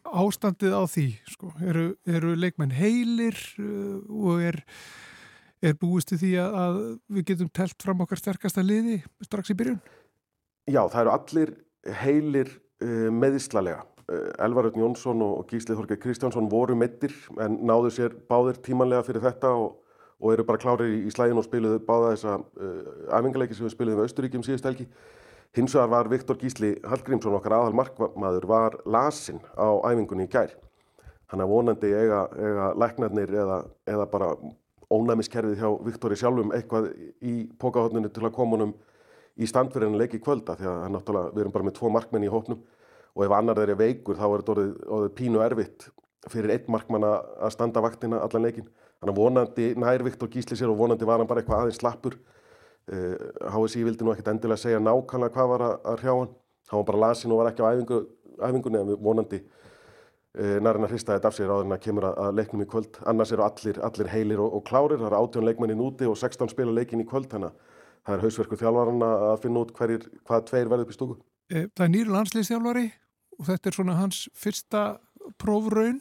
[0.04, 1.06] ástandið á því?
[1.32, 1.52] Sko?
[1.64, 4.60] Eru, eru leikmenn heilir uh, og er,
[5.64, 9.80] er búist til því að, við getum telt fram okkar sterkasta liði strax í byrjun?
[10.68, 11.54] Já, það eru allir
[12.02, 12.52] heilir
[12.84, 13.86] uh, meðislalega.
[14.04, 19.08] Uh, Elvar Örn Jónsson og Gísli Þorgeir Kristjánsson voru meittir en náðu sér báðir tímanlega
[19.08, 19.80] fyrir þetta og,
[20.20, 23.74] og eru bara klárir í, í slægin og spiluðu báða þessa uh, æfingarleiki sem við
[23.74, 24.86] spiluðum við Austuríkjum síðust helgi.
[25.56, 30.52] Hins vegar var Viktor Gísli Hallgrímsson okkar aðal markmaður var lasinn á æfingunni í gær.
[31.30, 34.30] Þannig að vonandi eiga, eiga læknarnir eða, eða bara
[34.90, 36.90] ónæmiskerfið hjá Viktori sjálfum eitthvað
[37.22, 38.74] í pókahotninu til að koma honum
[39.40, 42.32] í standverðinu leiki í kvölda því að náttúrulega, við erum bara með tvo markmenn í
[42.32, 42.60] hópnum
[43.14, 45.86] og ef annar þeir er veikur þá er þetta orðið, orðið pínu erfitt
[46.30, 48.66] fyrir einn markmann að standa vaktina allan leikin.
[49.00, 52.18] Þannig að vonandi nær Viktor Gísli sér og vonandi var hann bara eitthvað aðeins slappur.
[52.90, 56.32] HSI vildi nú ekkert endilega segja nákvæmlega hvað var að, hrjá hann.
[56.70, 58.00] Hann var bara lasin og var ekki á æfingu,
[58.40, 62.32] æfingunni en vonandi uh, nærinn að hrista þetta af sér áður en að kemur að,
[62.38, 62.98] leiknum í kvöld.
[63.10, 64.98] Annars eru allir, allir heilir og, og klárir.
[65.00, 67.30] Það eru 18 leikmennin úti og 16 spila leikin í kvöld.
[67.32, 70.98] Þannig að það er hausverku þjálfarana að finna út hverjir, hvað tveir verður upp í
[70.98, 71.18] stúku.
[71.50, 72.86] Eh, Það er nýri landsliðstjálfari
[73.38, 74.84] og þetta er svona hans fyrsta
[75.40, 76.00] prófraun.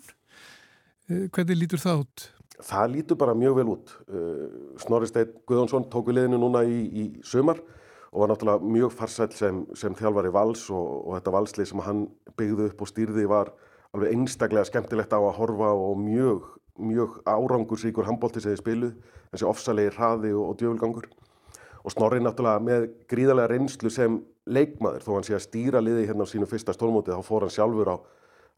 [1.09, 2.27] Eh, Hvernig lítur það út?
[2.59, 3.91] Það lítur bara mjög vel út.
[4.11, 4.47] Uh,
[4.81, 7.61] Snorri Steinn Guðjónsson tók við liðinu núna í, í sömar
[8.09, 12.05] og var náttúrulega mjög farsæll sem, sem þjálfari vals og, og þetta valslið sem hann
[12.39, 13.53] byggði upp og stýrði var
[13.93, 16.49] alveg einstaklega skemmtilegt á að horfa og mjög,
[16.89, 18.93] mjög árangursíkur handbólti sem þið spiluð,
[19.31, 21.09] þessi ofsalegi hraði og, og djöfulgangur.
[21.79, 24.19] Og Snorri náttúrulega með gríðarlega reynslu sem
[24.49, 27.53] leikmaður, þó hann sé að stýra liði hérna á sínu fyrsta stórmóti, þá fór hann
[27.53, 27.97] sjálfur á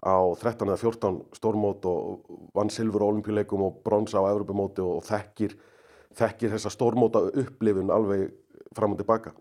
[0.01, 2.23] á 13 eða 14 stórmót og
[2.57, 5.53] vann silfur á olimpíuleikum og brons á Evropamóti og þekkir,
[6.17, 8.31] þekkir þessa stórmóta upplifun alveg
[8.75, 9.33] fram og tilbaka.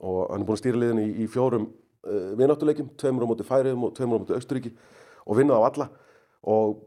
[0.00, 3.44] Og hann er búin að stýra liðinu í, í fjórum uh, vináttuleikum, tveimur á móti
[3.44, 4.72] Færiðum og tveimur á móti Austuríki
[5.26, 5.88] og vinna á alla.
[6.48, 6.80] Og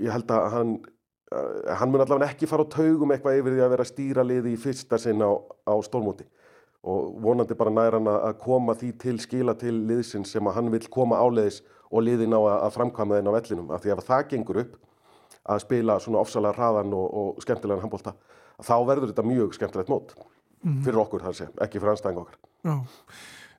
[0.00, 3.64] ég held að hann uh, hann mun allavega ekki fara á taugum eitthvað yfir því
[3.66, 5.34] að vera að stýra liði í fyrsta sinna á,
[5.68, 6.24] á stórmóti.
[6.88, 10.72] Og vonandi bara nær hann að koma því til skila til liðsins sem að hann
[10.72, 11.60] vil koma áleiðis
[11.90, 14.76] og liðin á að framkvæma þeim á vellinum af því að það gengur upp
[15.50, 18.14] að spila svona ofsalega hraðan og, og skemmtilegan handbólta
[18.60, 20.14] þá verður þetta mjög skemmtilegt mót
[20.60, 22.74] fyrir okkur þar sé, ekki fyrir anstæðing okkar Já.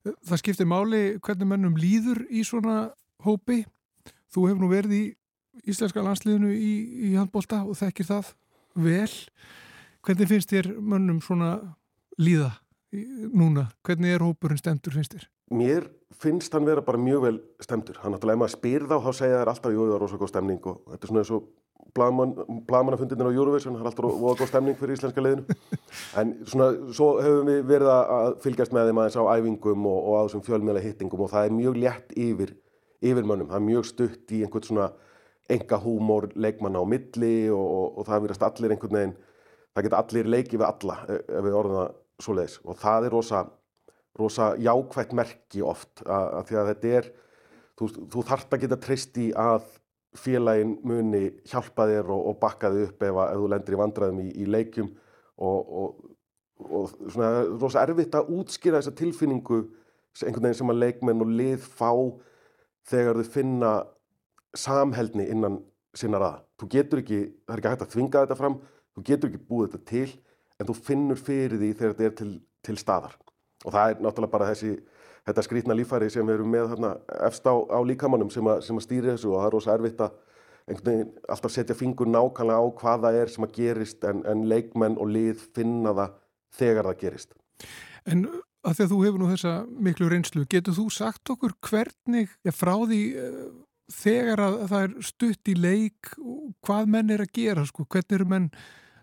[0.02, 2.92] Það skiptir máli hvernig mennum líður í svona
[3.26, 3.64] hópi.
[4.34, 5.04] Þú hefur nú verið í
[5.70, 6.74] íslenska landsliðinu í,
[7.10, 8.32] í handbólta og þekkir það
[8.82, 9.14] vel.
[10.02, 11.52] Hvernig finnst þér mönnum svona
[12.22, 12.54] líða
[13.34, 13.68] núna?
[13.86, 15.28] Hvernig er hópurinn stendur finnst þér?
[15.54, 19.12] Mér finnst hann vera bara mjög vel stemdur hann náttúrulega ef maður spyr þá þá
[19.18, 21.50] segja þær alltaf jú, það er rosa góð stemning og þetta er svona eins og
[21.92, 25.58] blagamannafundinir á Eurovision það er alltaf rosa góð stemning fyrir íslenska liðinu.
[26.20, 30.14] En svona svo hefur við verið að fylgjast með þeim aðeins á æfingum og, og
[30.16, 32.54] á þessum fjölmjöla hittingum og það er mjög létt yfir,
[33.04, 34.88] yfir mönnum, það er mjög stutt í einhvern svona
[35.52, 39.18] enga húmór leikmanna á milli og, og, og það verðast allir einhvern veginn
[39.72, 42.58] það geta allir leikið við alla ef ef við orðum það svoleiðis.
[42.64, 43.44] Og það er rosa
[44.20, 47.12] rosa jákvætt merki oft að, að því að þetta er
[47.80, 49.70] þú, þú þarft að geta treyst í að
[50.22, 53.80] félagin muni hjálpa þér og, og bakka þig upp ef, að, ef þú lendir í
[53.82, 54.90] vandræðum í, í leikjum
[55.42, 56.10] og, og,
[56.68, 59.62] og svona rosa erfitt að útskýra þessa tilfinningu
[60.20, 61.92] einhvern veginn sem að leikmenn og lið fá
[62.92, 63.72] þegar þau finna
[64.58, 65.62] samheldni innan
[65.96, 66.42] sinna raða.
[66.60, 68.58] Þú getur ekki, það er ekki hægt að þvinga þetta fram,
[68.92, 70.08] þú getur ekki búið þetta til
[70.60, 72.32] en þú finnur fyrir því þegar þetta er til,
[72.68, 73.16] til staðar.
[73.66, 74.74] Og það er náttúrulega bara þessi,
[75.28, 76.92] þetta skrýtna líffæri sem við erum með þarna
[77.28, 80.20] efst á, á líkamannum sem, sem að stýri þessu og það er rosa erfitt að
[80.72, 84.98] veginn alltaf setja fingur nákvæmlega á hvað það er sem að gerist en, en leikmenn
[85.02, 86.16] og lið finna það
[86.58, 87.36] þegar það gerist.
[88.06, 88.26] En
[88.66, 89.54] að því að þú hefur nú þessa
[89.88, 93.48] miklu reynslu, getur þú sagt okkur hvernig, já, frá því uh,
[93.92, 96.14] þegar að það er stutt í leik,
[96.66, 98.52] hvað menn er að gera, sko, hvernig eru menn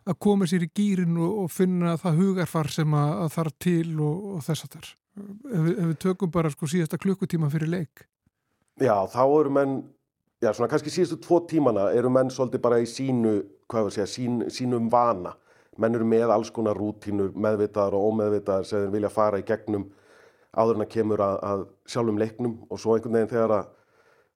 [0.09, 3.91] að koma sér í gýrin og, og finna það hugarfar sem að, að þarf til
[3.97, 4.89] og, og þess að þar.
[5.19, 8.07] Ef, ef við tökum bara sko síðasta klukkutíma fyrir leik.
[8.79, 9.77] Já, þá eru menn,
[10.45, 13.35] já svona kannski síðustu tvo tímana eru menn svolítið bara í sínu,
[13.71, 15.35] hvað við segja, sín, sínum vana.
[15.79, 19.89] Menn eru með alls konar rútínur, meðvitaðar og ómeðvitaðar sem vilja fara í gegnum
[20.59, 23.69] áður en að kemur að, að sjálfum leiknum og svo einhvern veginn þegar að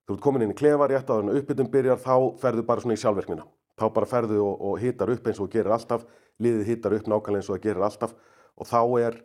[0.07, 2.99] þú ert komin inn í klefa rétt áður en uppbytun byrjar þá ferðu bara svona
[2.99, 3.47] í sjálfverknina.
[3.81, 6.05] Þá bara ferðu og, og hitar upp eins og gerir alltaf,
[6.43, 8.17] liðið hitar upp nákvæmlega eins og gerir alltaf
[8.59, 9.23] og þá er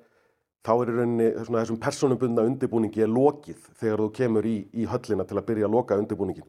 [0.67, 4.87] þá er í rauninni svona, þessum personubundna undirbúningi er lokið þegar þú kemur í, í
[4.89, 6.47] höllina til að byrja að loka undirbúningin.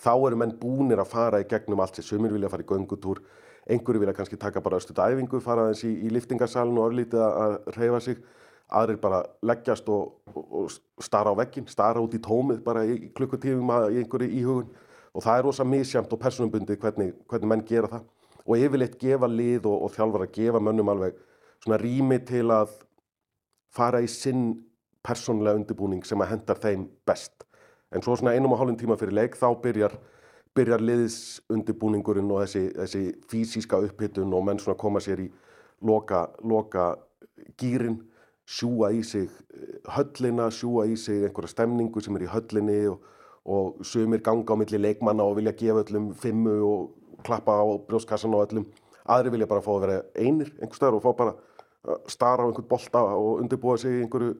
[0.00, 3.20] Þá eru menn búnir að fara í gegnum allt sér, sumir vilja fara í göngutúr,
[3.70, 7.56] einhverju vilja kannski taka bara östu æfingu, fara aðeins í, í liftingarsalun og örlítið að,
[7.76, 8.22] reyfa sig,
[8.80, 13.10] aðrir bara leggjast og, og, og stara á veggin, stara út í tómið bara í,
[13.14, 14.70] klukkutífum í einhverju íhugun
[15.14, 18.06] og það er rosa misjamt og personubundið hvernig, hvernig menn gera það
[18.46, 21.18] og yfirleitt gefa lið og, og þjálfar að gefa mönnum alveg
[21.60, 22.72] svona rými til að
[23.74, 24.52] fara í sinn
[25.06, 27.44] persónlega undirbúning sem að hendar þeim best.
[27.90, 29.94] En svo svona einum og hálfum tíma fyrir leik þá byrjar,
[30.56, 35.28] byrjar liðsundirbúningurinn og þessi, þessi fysíska upphittun og menn svona koma sér í
[35.86, 36.92] loka, loka
[37.60, 37.98] gýrin,
[38.50, 43.00] sjúa í sig eh, höllina, sjúa í sig einhverja stemningu sem er í höllinni og,
[43.44, 46.90] og sumir ganga á milli leikmanna og vilja gefa öllum fimmu og
[47.24, 48.66] klappa á brjóskassan og öllum.
[49.08, 51.34] Aðri vilja bara fá að vera einir einhver stöður og fá bara
[51.88, 54.34] að stara á einhvern bolta og undirbúa sig einhverju,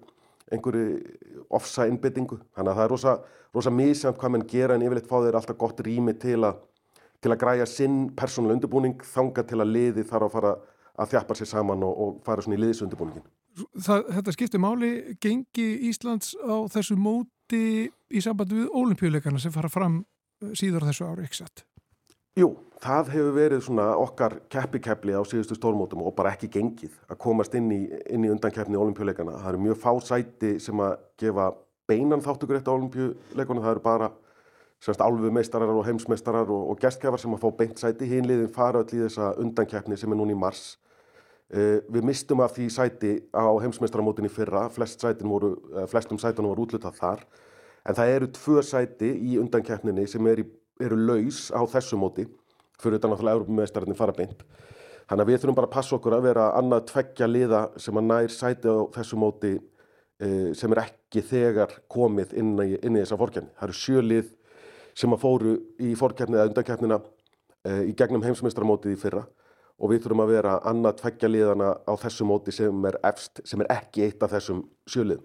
[0.52, 2.40] einhverju ofsa innbyttingu.
[2.56, 3.14] Þannig að það er rosa,
[3.54, 6.60] rosa misjant hvað menn gera en yfirleitt fá þeir alltaf gott rými til að,
[7.20, 10.56] til að græja sinn persónulega undirbúning þanga til að liði þarf að fara
[11.00, 13.24] að þjappa sér saman og, og fara svona í liðsundirbúningin.
[13.80, 14.90] Það, þetta skiptir máli,
[15.22, 20.00] gengi Íslands á þessu móti í sambandi við ólimpíuleikana sem fara fram
[20.42, 21.64] eh, síðar á þessu ári, ekki satt?
[22.38, 27.18] Jú, það hefur verið svona okkar keppikepli á síðustu stórmótum og bara ekki gengið að
[27.24, 29.40] komast inn í, inn í undankeppni olimpíuleikana.
[29.42, 31.50] Það eru mjög fá sæti sem að gefa
[31.90, 33.64] beinan þáttugur eftir olimpíuleikana.
[33.64, 34.12] Það eru bara
[34.80, 38.94] semst álfumeistarar og heimsmeistarar og, og gestkefar sem að fá beint sæti, hinliðin fara öll
[38.96, 40.78] í þessa undankeppni sem er núna í mars.
[41.50, 46.20] Uh, við mistum af því sæti á heimsmeistaramótin í fyrra, Flest sætin voru, uh, flestum
[46.22, 47.24] sætunum voru útlutað þar,
[47.86, 50.46] en það eru tvö sæti í undankeppninni sem eru,
[50.80, 52.26] eru laus á þessu móti,
[52.80, 54.44] fyrir þetta náttúrulega Európumeistararnir fara beint.
[55.10, 58.06] Þannig að við þurfum bara að passa okkur að vera annað tveggja liða sem að
[58.06, 63.02] nær sæti á þessu móti uh, sem er ekki þegar komið inn í, inn í
[63.02, 63.50] þessa fórkjörni.
[63.58, 64.30] Það eru sjö lið
[65.00, 69.24] sem að fóru í fórkeppni eða undankeppnina uh, í gegnum heimsmeistaramótið í fyrra
[69.80, 73.64] og við þurfum að vera annað tveggja liðana á þessu móti sem er efst, sem
[73.64, 75.22] er ekki eitt af þessum sjölið.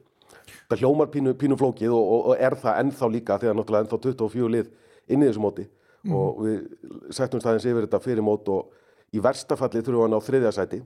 [0.69, 3.99] Það hljómar pínu, pínu flókið og, og, og er það ennþá líka þegar náttúrulega ennþá
[4.05, 4.71] 24 lið
[5.13, 5.65] inn í þessu móti
[6.13, 8.73] og við settum staðins yfir þetta fyrir mót og
[9.15, 10.81] í versta falli þurfum við að ná þriðja sæti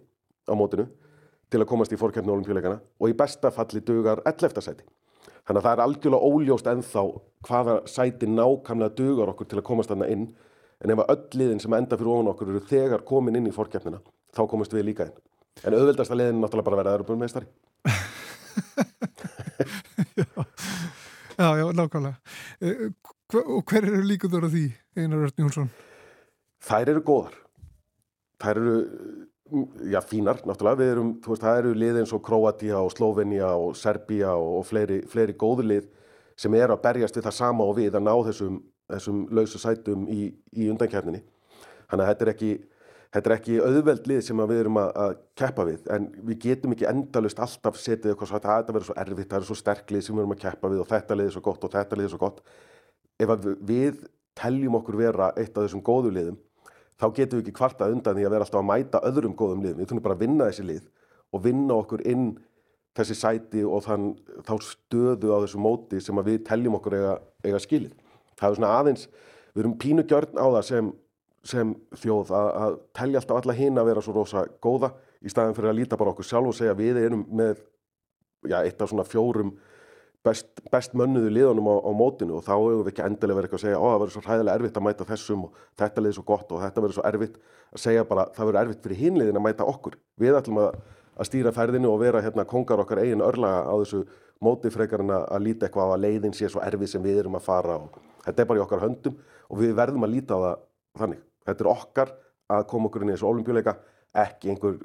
[0.47, 0.85] á mótinu
[1.49, 4.61] til að komast í fórkeppni olimpíuleikana og í besta falli dugar 11.
[4.63, 4.85] sæti.
[5.47, 7.03] Þannig að það er algjörlega óljóst ennþá
[7.47, 10.27] hvaða sæti nákvæmlega dugar okkur til að komast þarna inn
[10.79, 13.55] en ef að öll liðin sem enda fyrir ofan okkur eru þegar komin inn í
[13.55, 13.99] fórkeppnina
[14.35, 15.17] þá komast við líka inn.
[15.65, 17.49] En auðveldasta liðin náttúrulega bara að Európa-meistari.
[21.39, 22.15] Já, já, nákvæmlega.
[22.61, 22.89] Eh,
[23.29, 24.63] Og hver eru líkundur á því,
[24.97, 25.67] Einar Örn Jónsson?
[26.65, 27.35] Þær eru góðar.
[28.41, 28.77] Þær eru,
[29.51, 30.79] mm, já, fínar, náttúrulega.
[30.79, 34.63] Við erum, þú veist, það eru lið eins og Króatia og Slovenia og Serbia og,
[34.65, 35.85] fleiri, fleiri góðu lið
[36.39, 38.57] sem eru að berjast við það sama og við að ná þessum,
[38.89, 41.21] þessum lausu sætum í, í undankjarninni.
[41.91, 42.51] Þannig að þetta er ekki,
[43.13, 46.75] þetta er ekki auðveld lið sem við erum að, að keppa við, en við getum
[46.75, 49.91] ekki endalust alltaf setið eitthvað svo að þetta verður svo erfitt, það er svo sterk
[49.95, 51.97] lið sem við erum að keppa við og þetta lið er svo gott og þetta
[51.99, 52.41] lið er svo gott.
[53.19, 53.33] Ef
[53.65, 54.05] við-
[54.39, 56.37] teljum okkur vera eitt af þessum góðu liðum,
[56.99, 59.79] þá getum við ekki kvartað undan því að vera alltaf að mæta öðrum góðum liðum.
[59.81, 60.85] Við þurfum bara að vinna þessi lið
[61.33, 62.29] og vinna okkur inn
[62.95, 64.07] þessi sæti og þann,
[64.47, 67.13] þá stöðu á þessu móti sem við teljum okkur eiga,
[67.45, 67.93] eiga skilið.
[68.39, 69.05] Það er svona aðeins,
[69.53, 70.91] við erum pínu gjörn á það sem,
[71.47, 74.91] sem þjóð að, að telja alltaf alla hinn að vera svo rosa góða
[75.23, 77.61] í staðin fyrir að líta bara okkur sjálf og segja við erum með
[78.47, 79.53] já, eitt af svona fjórum
[80.25, 83.61] best, best mönnuðu liðunum á, á mótinu og þá hefur við ekki endilega verið eitthvað
[83.61, 86.51] að segja það verður svo hræðilega erfitt að mæta þessum og þetta liði svo gott
[86.51, 87.37] og þetta verður svo erfitt
[87.69, 89.95] að segja bara það verður erfitt fyrir hinliðin að mæta okkur.
[90.19, 90.79] Við ætlum að,
[91.15, 94.03] að stýra ferðinu og vera hérna kongar okkar eigin örlaga á þessu
[94.43, 97.47] móti frekar en að, líta eitthvað að leiðin sé svo erfið sem við erum að
[97.47, 99.17] fara og þetta er bara í okkar höndum
[99.49, 100.61] og við verðum að líta á það
[100.99, 102.13] þannig þetta er okkar
[102.49, 103.75] að koma okkur inn í þessu olimpíuleika
[104.23, 104.77] ekki einhver,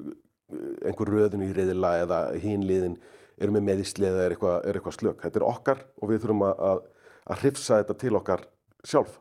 [0.85, 2.99] einhver röðinu í reyðila eða hinliðin
[3.41, 5.25] eru með meðisli eða er eitthvað, er eitthvað slök.
[5.25, 6.81] Þetta er okkar og við þurfum að, að,
[7.25, 8.45] að hrifsa þetta til okkar
[8.85, 9.19] sjálf.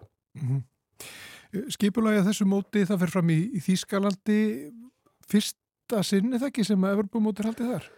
[1.74, 4.38] Skipulagið þessu móti það fer fram í, í Þýskalandi
[5.30, 7.92] fyrsta sinni það ekki sem að er haldið þar?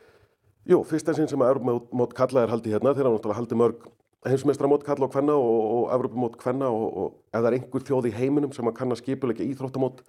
[0.66, 3.84] Jú, fyrsta sinn sem að Evropamót kalla er haldið hérna, þeirra náttúrulega haldið mörg
[4.26, 8.08] heimsmeistramót kalla og kvenna og, og Evropamót kvenna og, og ef það er einhver þjóð
[8.10, 10.00] í heiminum sem að kann að skipulegja íþróttamót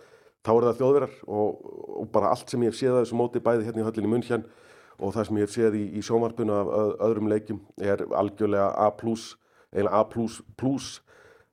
[0.46, 1.68] þá er það þjóðverðar og,
[2.02, 4.46] og bara allt sem ég hef séð að þessu móti bæði hérna í höllinni München
[4.98, 8.72] og það sem ég hef séð í, í sjónvarpuna af öð- öðrum leikjum er algjörlega
[8.74, 10.08] A+, eiginlega A++.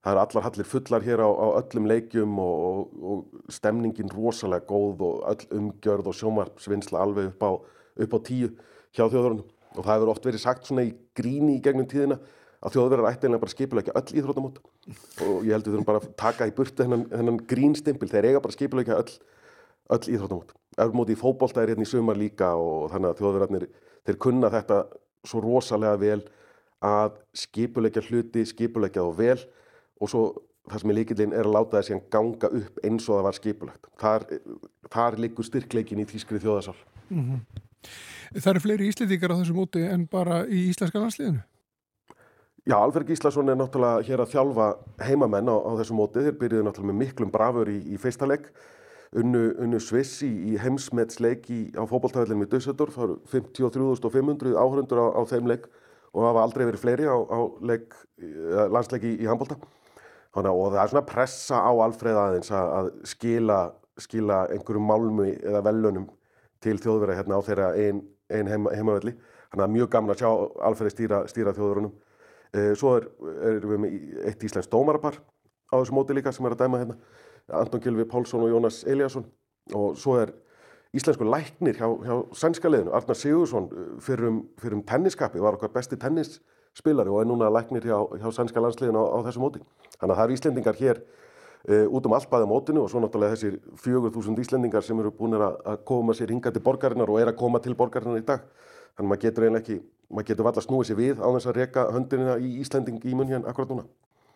[0.04, 5.22] Það eru allar hallir fullar hér á, á öllum leikjum og, stemningin rosalega góð og
[5.32, 7.50] öll umgjörð og sjónvarpsvinnsla alveg upp á,
[8.04, 8.50] upp á tíu
[8.92, 9.46] hjá þjóðverðunum.
[9.74, 12.18] Og það hefur oft verið sagt svona í gríni í gegnum tíðina
[12.64, 14.60] að þjóðverðar ætti eiginlega bara skipulegja öll íþróttamót.
[15.26, 18.08] Og ég held við þurfum bara að taka í burtu hennan, hennan grínstimpil.
[18.10, 19.16] Þeir eiga bara skipulegja öll,
[19.96, 20.54] öll íþróttamót.
[20.80, 23.68] Eurómóti í fótbolta er hérna í sumar líka og þannig að þjóðverðarnir,
[24.08, 24.80] þeir kunna þetta
[25.28, 26.24] svo rosalega vel
[26.84, 29.38] að skipulegja hluti, skipulegja þá vel
[30.00, 30.24] og svo
[30.70, 33.38] það sem er líkillinn er að láta þessi hann ganga upp eins og það var
[33.38, 33.88] skipulegt.
[34.00, 34.26] Þar,
[34.92, 36.76] þar liggur styrkleikin í þýskri þjóðasál.
[38.34, 41.44] Það eru fleiri íslendingar á þessu móti en bara í íslenska landsliðinu.
[42.64, 44.66] Já, Alfred Gíslason er náttúrulega hér að þjálfa
[45.04, 46.22] heimamenn á, á þessu móti.
[46.24, 48.46] Þeir byrjuðu náttúrulega með miklum brafur í, í fyrsta leik.
[49.20, 51.44] Unnu, unnu Sviss í, heimsmetsleik
[51.76, 52.96] á fótballtafellinu í Dusseldorf.
[52.96, 55.66] Það eru 53.500 áhörundur á, á þeim leik
[56.14, 57.38] og hafa aldrei verið fleiri á, á
[57.68, 59.58] eh, landsleik í, handbólta.
[60.32, 63.58] Og það er svona pressa á Alfred aðeins að, skila,
[64.00, 66.08] skila einhverjum málmi eða velunum
[66.64, 68.00] til þjóðverða hérna á þeirra ein,
[68.32, 69.18] ein heima, heimavelli.
[69.52, 70.32] Þannig að mjög gaman að sjá
[70.70, 71.94] Alfred stýra, stýra þjóðverðunum.
[72.54, 73.08] Eh, Svo er,
[73.50, 76.96] erum við með eitt íslensk dómarapar á þessu móti líka sem er að dæma hérna.
[77.52, 79.26] Anton Gylfi Pálsson og Jónas Eliasson.
[79.74, 80.30] Og svo er
[80.94, 82.92] íslensku læknir hjá, hjá sænska liðinu.
[82.94, 87.50] Arnar Sigursson eh, fyrir um, fyrir um tenniskapi var okkar besti tennisspilari og er núna
[87.50, 89.64] læknir hjá, hjá sænska landsliðinu á, á þessu móti.
[89.98, 93.58] Þannig að það eru Íslendingar hér uh, út um á mótinu og svo náttúrulega þessir
[93.82, 97.58] 4.000 Íslendingar sem eru búin að, koma sér hingað til borgarinnar og er að koma
[97.58, 98.46] til borgarinnar í dag.
[98.94, 99.80] Þannig að maður getur eiginlega ekki,
[100.10, 103.30] maður getur valla snúið sér við á þess að reka höndina í Íslending í munn
[103.30, 103.84] hérna akkurat núna.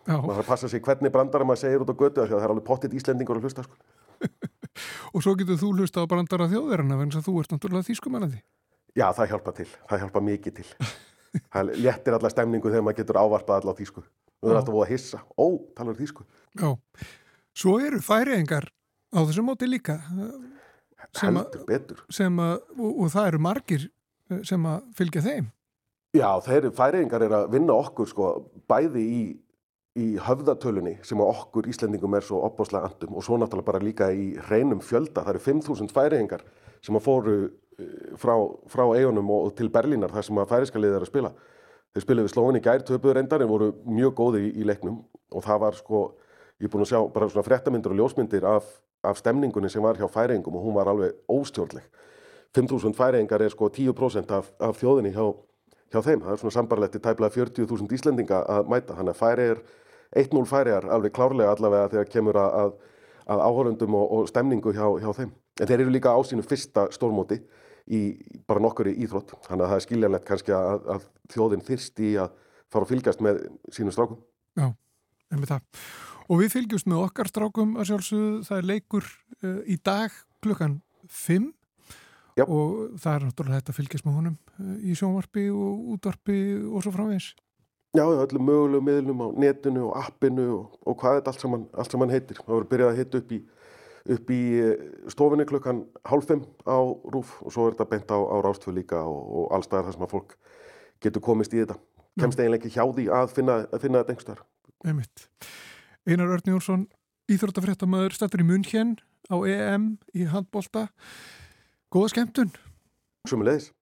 [0.08, 0.16] Já.
[0.16, 2.46] maður þarf að passa sig hvernig brandara maður segir út á götu því að það
[2.46, 3.76] er alveg pottitt Íslendingur að hlusta sko.
[5.14, 8.40] Og svo getur þú hlusta á brandara þjóðverðina að þú ert náttúrulega þýskumennandi.
[8.96, 10.66] já, það hjálpa til, það hjálpa mikið til
[11.52, 14.46] það léttir alla stemningu þegar maður getur ávarpað alla á þýsku Já.
[14.48, 15.46] erum alltaf búið að hissa, ó,
[15.76, 16.24] talar þýsku
[16.58, 16.70] Já.
[17.58, 18.68] Svo eru færiðingar
[19.12, 19.98] á þessu móti líka
[21.12, 23.86] sem að, heldur betur sem að og, og það eru margir
[24.30, 25.48] eh, sem að fylgja þeim.
[26.16, 28.28] Já, þeir færiðingar er að vinna okkur sko,
[28.70, 29.22] bæði í,
[30.00, 34.08] í höfðatölunni sem að okkur Íslendingum er svo opbáslega andum og svo náttúrulega bara líka
[34.08, 35.26] í hreinum fjölda.
[35.26, 36.44] Það eru 5.000 færiðingar
[36.80, 38.32] sem að fóru eh, frá,
[38.72, 41.32] frá eigunum og til Berlínar þar sem að færiðska liðið er að spila.
[41.92, 45.02] Þeir spiluðu við Slóin í gær, töpuðu reyndar en voru mjög góði í, í leiknum
[45.36, 46.02] og það var sko,
[46.56, 48.70] ég er búin að sjá bara svona fréttamyndir og ljósmyndir af,
[49.04, 51.84] af stemningunni sem var hjá færiðingum og hún var alveg óstjórnleg.
[52.56, 55.26] 5.000 færiðingar er sko 10% af, af þjóðinni hjá,
[55.92, 56.22] hjá þeim.
[56.24, 58.96] Það er svona sambarlegt til tæplega 40.000 Íslendinga að mæta.
[58.98, 59.62] Þannig að færi er
[60.22, 62.74] 1-0 færiðar alveg klárlega allavega þegar kemur að,
[63.28, 65.32] að, áhörundum og, og stemningu hjá, hjá þeim.
[65.58, 67.40] En þeir eru líka á sínu fyrsta stórmóti
[67.88, 68.02] í
[68.48, 69.34] bara nokkur í íþrótt.
[69.48, 72.36] Þannig að það er skiljanlegt kannski að, að þjóðin þyrsti í að
[72.68, 73.40] fara að fylgjast með
[73.72, 74.20] sínum strákum.
[74.58, 74.68] Já,
[75.32, 75.84] einmitt það.
[76.28, 80.80] Og við fylgjumst með okkar strákum að sjálfsögðu, það er leikur uh, í dag klukkan
[81.08, 81.48] 5
[82.38, 82.44] Já.
[82.46, 86.38] og það er náttúrulega þetta að fylgjast með honum uh, í sjónvarpi og útvarpi
[86.70, 87.32] og svo framvegis.
[87.96, 91.94] Já, öllum mögulegu miðlum á netinu og appinu og, og hvað þetta allt saman, allt
[91.94, 92.38] saman heitir.
[92.44, 93.38] Það voru byrjað að hitta upp í,
[94.14, 94.82] upp í eh,
[95.14, 99.00] stofinni klukkan hálf fimm á rúf og svo er þetta bent á, á rástfu líka
[99.08, 100.36] og, og allstaðar þar sem að fólk
[101.02, 101.78] getur komist í þetta.
[102.20, 104.46] Kemst eiginlega ekki hjá því að finna, að finna þetta einhverstaðar.
[104.84, 105.26] Einmitt.
[106.08, 106.86] Einar Örn Jónsson,
[107.32, 108.96] íþróttafréttamaður, stættur í München
[109.32, 110.88] á EM í handbólta.
[111.88, 112.50] Góða skemmtun.
[113.28, 113.70] Sumulegis.
[113.70, 113.77] I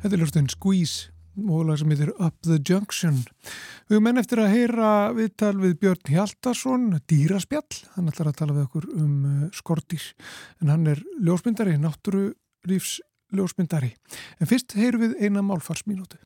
[0.00, 3.18] Þetta er hlustun Squeeze og lag sem heitir Up the Junction.
[3.88, 8.56] Við erum enn eftir að heyra viðtal við Björn Hjaldarsson, dýraspjall, hann ætlar að tala
[8.56, 10.06] við okkur um uh, skortýr,
[10.60, 12.30] en hann er ljósmyndari, náttúru
[12.68, 12.98] lífs
[13.36, 13.92] ljósmyndari.
[14.40, 16.18] En fyrst heyru við eina málfarsminútu.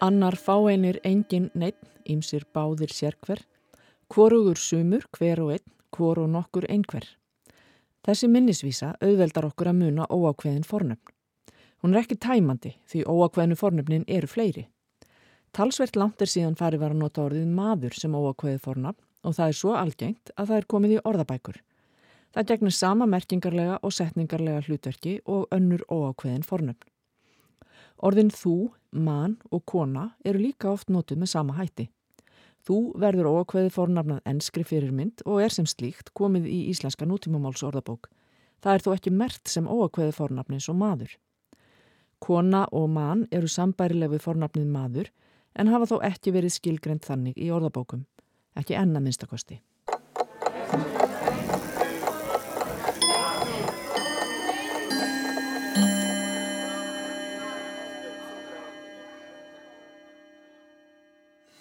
[0.00, 1.76] Annar fáeinir engin neitt,
[2.08, 3.42] ýmsir báðir sérkver,
[4.08, 7.04] hvorugur sumur, hver og einn, hvor og nokkur einhver.
[8.00, 11.12] Þessi minnisvísa auðveldar okkur að muna óákveðin fornöfn.
[11.84, 14.64] Hún er ekki tæmandi því óákveðinu fornöfnin eru fleiri.
[15.52, 19.52] Talsvert langt er síðan farið var að nota orðið maður sem óákveði fornöfn og það
[19.52, 21.60] er svo algengt að það er komið í orðabækur.
[22.32, 26.89] Það gegnir sama merkingarlega og setningarlega hlutverki og önnur óákveðin fornöfn.
[28.00, 31.90] Orðin þú, mann og kona eru líka oft notuð með sama hætti.
[32.64, 38.10] Þú verður óakveði fornafnað enskri fyrirmynd og er sem slíkt komið í íslenska nútímamáls orðabók.
[38.60, 41.16] Það er þó ekki mert sem óakveði fornafnis og maður.
[42.20, 45.08] Kona og mann eru sambærileg við fornafnið maður
[45.56, 48.04] en hafa þó ekki verið skilgrend þannig í orðabókum.
[48.56, 49.60] Ekki enna minnstakosti.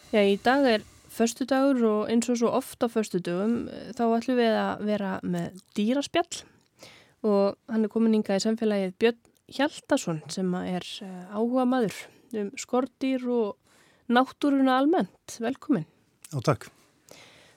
[0.10, 0.84] Já, í dag er
[1.14, 5.60] förstu dagur og eins og svo ofta förstu dagum þá ætlum við að vera með
[5.78, 6.40] dýraspjall
[7.30, 9.20] og hann er komin ynga í samfélagið Björn
[9.54, 12.00] Hjaldarsson sem er eh, áhuga maður
[12.42, 13.56] um skortýr og
[14.10, 15.38] náttúruna almennt.
[15.42, 15.86] Velkomin.
[16.34, 16.70] Já, takk.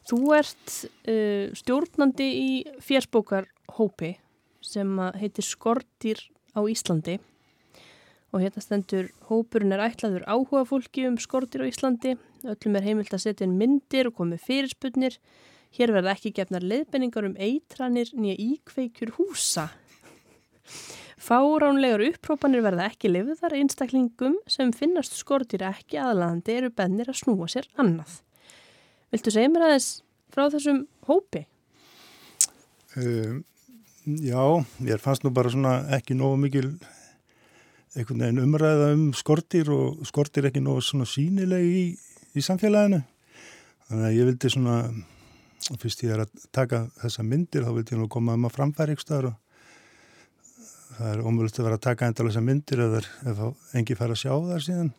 [0.08, 0.76] Þú ert
[1.08, 2.48] uh, stjórnandi í
[2.84, 4.16] fjersbókarhópi
[4.64, 6.20] sem heitir Skortýr
[6.52, 7.16] á Íslandi
[8.32, 12.16] og hérna stendur hópurinn er ætlaður áhuga fólki um skortir á Íslandi.
[12.44, 15.18] Öllum er heimilt að setja inn myndir og komið fyrirspunnir.
[15.72, 19.70] Hér verða ekki gefnar leiðbenningar um eitranir nýja íkveikjur húsa.
[21.22, 27.46] Fáránlegar upprópanir verða ekki lifðar einstaklingum sem finnast skortir ekki aðlandi eru bennir að snúa
[27.52, 28.18] sér annað.
[29.14, 29.90] Viltu segja mér aðeins
[30.32, 31.44] frá þessum hópi?
[32.96, 33.44] Um,
[34.04, 34.42] já,
[34.88, 36.72] ég fannst nú bara svona ekki nógu mikil
[37.92, 41.86] einhvern veginn umræða um skortir og skortir ekki nógu svona sínilegi í,
[42.36, 43.02] í samfélaginu.
[43.88, 44.76] Þannig að ég vildi svona,
[45.80, 48.96] fyrst ég er að taka þessa myndir, þá vildi ég nú koma um að framfæri
[48.96, 49.38] ykkur og
[50.96, 54.22] það er ómögulegt að vera að taka endala þessa myndir ef, ef engi fær að
[54.22, 54.92] sjá þar síðan.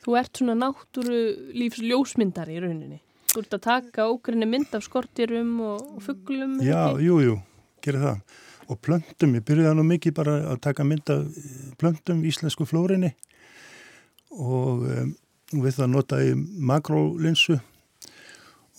[0.00, 1.22] Þú ert svona náttúru
[1.56, 3.00] lífs ljósmyndari í rauninni.
[3.30, 6.56] Þú ert að taka ógrinni mynd af skortirum og, og fugglum.
[6.64, 7.36] Já, jú, jú,
[7.84, 8.38] gerir það.
[8.70, 11.42] Og plöntum, ég byrjuði nú mikið bara að taka mynd af
[11.78, 13.10] plöntum íslensku flórinni
[14.30, 15.12] og um,
[15.50, 16.34] við það notaði
[16.70, 17.58] makrólinsu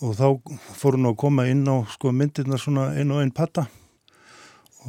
[0.02, 0.28] og þá
[0.78, 3.68] fór hún að koma inn á sko, myndirnar svona einn og einn patta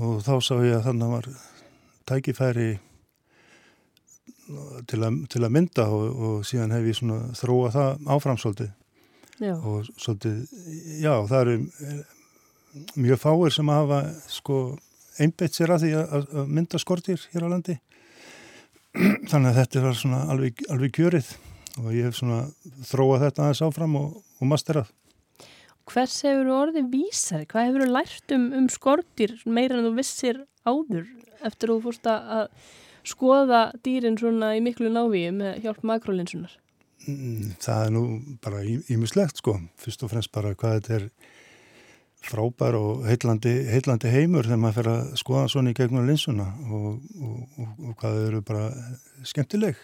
[0.00, 1.28] og þá sá ég að þannig var
[2.08, 2.70] tækifæri
[4.88, 8.72] til að, til að mynda og, og síðan hef ég svona þróað það áfram svolítið.
[9.42, 9.54] Já.
[9.56, 10.42] og svolítið,
[11.02, 12.02] já það eru eh,
[13.00, 14.58] mjög fáir sem hafa sko
[15.18, 17.78] einbeitt sér að því að, að mynda skortir hér á landi.
[19.30, 21.32] Þannig að þetta var svona alveg, alveg kjörið
[21.80, 22.44] og ég hef svona
[22.88, 24.92] þróað þetta aðeins áfram og, og masterað
[25.90, 27.46] Hvers hefur orðið vísari?
[27.50, 31.08] Hvað hefur lært um, um skortir meira en þú vissir áður
[31.42, 32.44] eftir að þú fórst að
[33.08, 36.54] skoða dýrin svona í miklu návíu með hjálp makrólinsunar?
[37.08, 38.02] Mm, Það er nú
[38.44, 41.08] bara ímislegt sko, fyrst og fremst bara hvað þetta er
[42.22, 47.00] frábær og heillandi, heillandi heimur þegar maður fer að skoða svona í gegnum linsuna og,
[47.18, 48.68] og, og, og hvað eru bara
[49.26, 49.80] skemmtileg,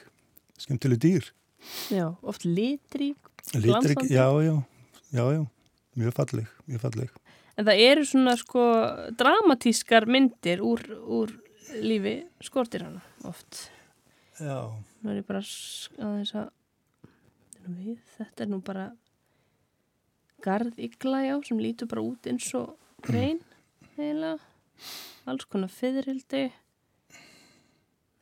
[0.62, 1.32] skemmtileg dýr.
[1.92, 3.18] Já, oft litrík,
[3.52, 4.14] glansandi.
[4.14, 4.54] já, já,
[5.12, 5.46] já, já,
[5.96, 7.10] mjög falleg, mjög falleg.
[7.58, 8.62] En það eru svona sko
[9.18, 11.32] dramatískar myndir úr, úr
[11.82, 13.68] lífi skortir hana oft.
[14.38, 14.70] Já.
[15.02, 16.52] Nú er ég bara aðeins að
[17.68, 18.86] við, þetta er nú bara
[20.44, 23.40] garðigla já sem lítur bara út eins og grein
[23.96, 24.38] eiginlega
[25.28, 26.46] alls konar fyririldi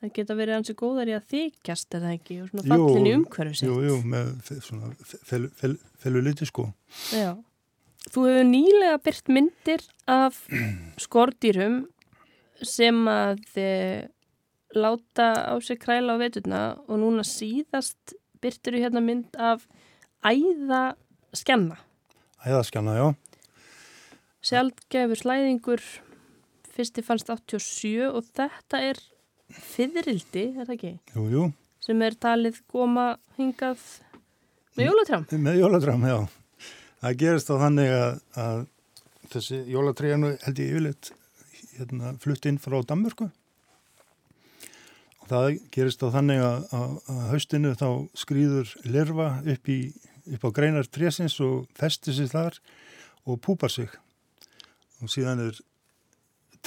[0.01, 3.59] það geta verið hansi góðar í að þykjast eða ekki og svona fallin í umhverfi
[3.59, 6.67] sitt Jú, jú, með svona felu, felu, felu liti sko.
[7.15, 7.31] Já.
[8.07, 10.39] Þú hefur nýlega byrt myndir af
[11.05, 11.81] skordýrum
[12.65, 14.05] sem að eh,
[14.77, 19.65] láta á sig kræla á veturna og núna síðast byrtur hérna mynd af
[20.25, 20.95] æða
[21.35, 21.77] skjanna.
[22.45, 23.07] Æðaskjana, já.
[24.45, 25.81] Sjálfgefur slæðingur
[26.77, 29.01] fyrsti fannst 87 og þetta er
[29.53, 30.93] fyririldi, er það ekki?
[31.15, 31.45] Jú, jú,
[31.87, 33.05] Sem er talið koma
[33.37, 33.79] hingað
[34.75, 35.25] með jólatrám.
[35.39, 36.17] með jóladram, já.
[37.01, 38.63] Það gerist þá þannig að, að
[39.31, 41.11] þessi jólatríðanu held ég yfirleitt
[41.77, 43.29] hérna, flutt inn frá Danmörku.
[45.21, 47.87] Og það gerist þá þannig að, að, að haustinu þá
[48.17, 49.79] skrýður lerva upp, í,
[50.35, 52.59] upp á greinar trésins og festir sig þar
[53.27, 53.89] og púpar sig.
[55.03, 55.59] Og síðan er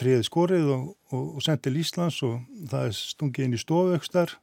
[0.00, 2.40] tríði skorið og, og, og sendt til Íslands og
[2.70, 4.34] það er stungið inn í stofaukstar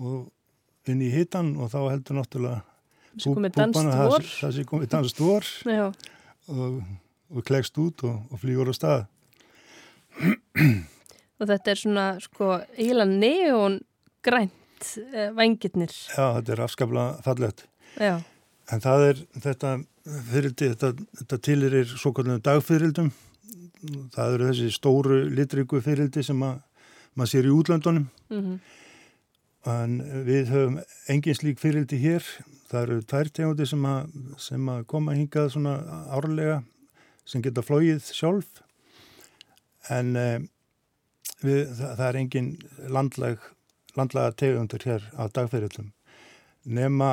[0.00, 2.60] og inn í hitan og þá heldur náttúrulega
[3.56, 4.90] danskt það, það sé komið
[5.66, 5.86] Já,
[6.50, 6.80] og,
[7.30, 9.06] og klegst út og, og flýgur á stað.
[11.40, 13.80] og þetta er svona sko eiginlega neon
[14.26, 15.94] grænt eh, vængirnir.
[16.14, 17.66] Já, þetta er afskaplega fallegt.
[17.98, 18.20] Já,
[18.70, 19.72] En það er þetta
[20.30, 23.10] fyrildi, þetta, þetta tilir svo kallum dagfyrildum.
[24.14, 26.58] Það eru þessi stóru litriku fyrildi sem að
[27.16, 28.06] maður sér í útlöndunum.
[28.30, 28.60] mhm,
[29.68, 30.78] En við höfum
[31.12, 32.24] engin slík fyrildi hér.
[32.70, 33.82] Það eru tvær tegundir sem
[34.38, 35.74] sem að koma hingað svona
[36.08, 36.62] árlega
[37.28, 38.62] sem geta flóið sjálf.
[39.90, 40.38] En eh,
[41.42, 42.48] við, það, það er engin
[42.88, 43.44] landlæg,
[43.96, 45.92] landlæga tegundur hér á dagferðilum.
[46.64, 47.10] Nema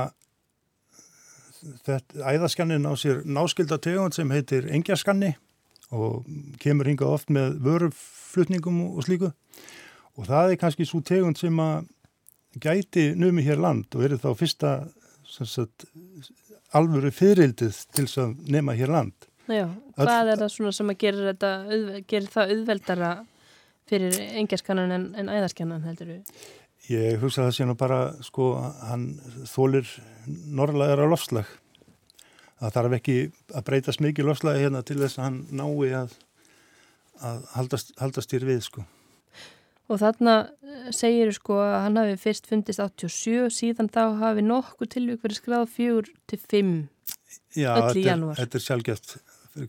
[1.84, 5.36] þetta, æðaskannin á sér náskilda tegund sem heitir engjaskanni
[5.96, 6.26] og
[6.62, 9.32] kemur hingað oft með vöruflutningum og slíku.
[10.18, 11.88] Og það er kannski svo tegund sem að
[12.64, 14.72] gæti numi hér land og eru þá fyrsta
[15.28, 15.86] sagt,
[16.76, 19.14] alvöru fyririldið til að nema hér land.
[19.48, 19.68] já.
[19.98, 21.52] Öll- Hvað er það svona sem að gera, þetta,
[22.08, 23.12] gerir það auðveldara
[23.88, 26.34] fyrir engjaskannan en, en æðaskannan heldur við?
[26.90, 28.50] Ég hugsa að það sé nú bara, sko,
[28.90, 29.06] hann
[29.48, 29.88] þólir
[30.28, 31.48] norrlæðara lofslag.
[32.58, 33.16] Það þarf ekki
[33.54, 36.14] að breytast mikið lofslagi hérna til þess að hann nái að,
[37.22, 38.86] að haldast, haldast hér við, sko.
[39.88, 40.34] Og þarna
[40.92, 45.70] segir sko að hann hafi fyrst fundist 87, síðan þá hafi nokkuð tilvík verið skráð
[45.76, 46.74] fjögur til fimm.
[47.56, 48.40] Já, Öll í þetta er, janúar.
[48.42, 49.14] þetta er sjálfgeft,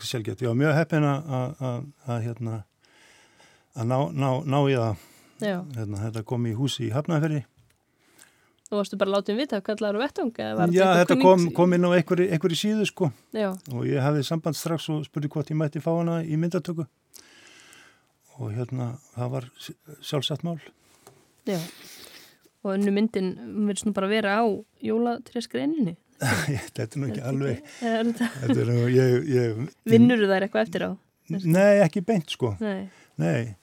[0.09, 0.43] sjálfgeft.
[0.43, 1.87] Já, mjög heppin að,
[2.25, 2.57] hérna,
[3.79, 5.07] að ná, ná, ná í það.
[5.39, 7.45] Já, Hérna, þetta kom í húsi í Hafnafjörði.
[8.69, 10.33] Þú varstu bara látið vita hvað á vettung?
[10.37, 13.11] Já, þetta kom, kom inn á einhverju, síðu, sko.
[13.37, 16.87] Já, og ég hafði samband strax og spurði hvort ég mætti fá hana í myndatöku
[18.39, 19.47] og hérna það var
[20.05, 20.61] sjálfsagt mál
[21.49, 21.59] já.
[22.67, 23.33] Og önnu myndin
[23.69, 24.47] verðist nú bara vera á
[24.83, 25.97] jólatreskreininni.
[26.75, 30.91] þetta er nú ekki alveg þetta, er nú, ég, ég vinnur þær eitthvað eftir á?
[31.29, 32.89] Nei, ekki beint sko Nei,
[33.21, 33.55] Nei,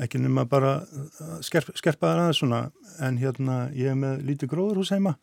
[0.00, 2.60] ekki nema bara uh, skerp, skerpa það aðeins svona
[3.04, 5.16] en hérna ég er með lítið gróðurhús heima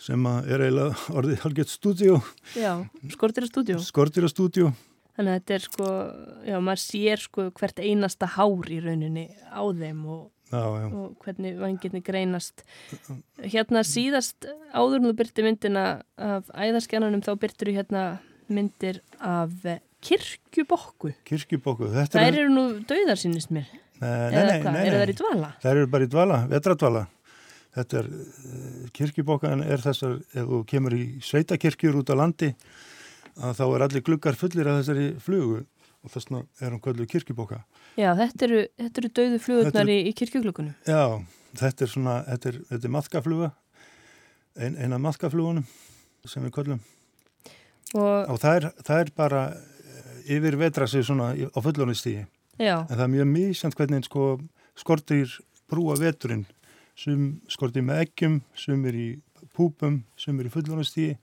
[0.00, 2.20] sem er eiginlega orðið halgett stúdíu,
[2.56, 2.72] já,
[3.12, 3.82] skortir að stúdjó.
[3.84, 4.70] skortir að stúdíu
[5.20, 5.86] Þannig að þetta er sko,
[6.48, 11.10] já, maður sér sko hvert einasta hár í rauninni á þeim og, Já, já, og
[11.22, 12.64] hvernig vangirni greinast.
[13.38, 15.84] Hérna síðast áður en þú byrti myndina
[16.18, 18.04] af æðaskjánanum þá byrtur þú hérna
[18.50, 21.12] myndir af eh, kirkjubokku.
[21.28, 23.68] kirkjubóku Þetta er, eru nú dauðar sínist mér.
[24.00, 25.50] Nei, nei, nei, eru þær í dvala?
[25.62, 27.02] Þær eru bara í dvala, vetradvala.
[27.76, 32.54] Þetta er, uh, kirkjubókan er þessar, ef þú kemur í sveitakirkjur út á landi,
[33.38, 35.60] að þá er allir gluggar fullir af þessari flugu
[36.00, 37.60] og þess vegna er hún kvöldu kirkjubóka.
[38.00, 40.74] Já, þetta eru, þetta eru dauðu flugurnar Þetta í, í kirkjuglökunum.
[40.88, 41.02] Já,
[41.60, 43.50] þetta er svona, þetta er, þetta er maðkafluga,
[44.56, 45.68] ein, eina maðkaflugunum
[46.28, 46.82] sem við kvöldum.
[47.96, 52.24] Og Og það er, það er bara eh, yfir vetra sig svona á fullónistígi.
[52.60, 54.28] Já, En það er mjög mísjönd hvernig sko
[54.78, 55.32] skortir
[55.70, 56.44] brúa veturinn.
[57.00, 59.08] Sum skortir með eggjum, sum er í
[59.56, 61.16] púpum, sum er í fullónastígi.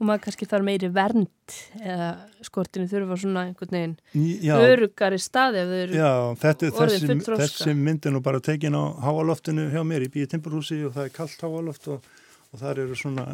[0.00, 2.06] og maður kannski þarf meiri vernd eða
[2.46, 7.20] skortinu þurfa svona einhvern veginn Já, örugari staði ef þau eru já þetta er orðin
[7.20, 11.04] þessi, þessi myndin og bara tekin á háaloftinu hjá mér í bíi timburhúsi og það
[11.04, 12.08] er kallt háaloft og,
[12.48, 13.26] og þar eru svona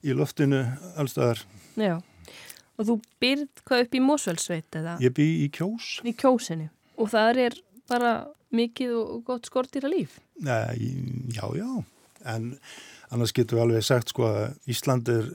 [0.00, 0.62] í loftinu
[0.96, 1.44] allstaðar.
[1.76, 1.98] Já,
[2.78, 5.88] og þú byrð hvað upp í Mósvelsveit eða Ég bý í kjós.
[6.06, 6.68] í kjósinni
[6.98, 7.56] og það er
[7.90, 8.12] bara
[8.54, 10.18] mikið og gott skortýra líf.
[10.40, 10.94] Nei,
[11.34, 11.68] já, já.
[12.24, 12.52] En
[13.12, 15.26] annars getur við alveg sagt sko að Ísland er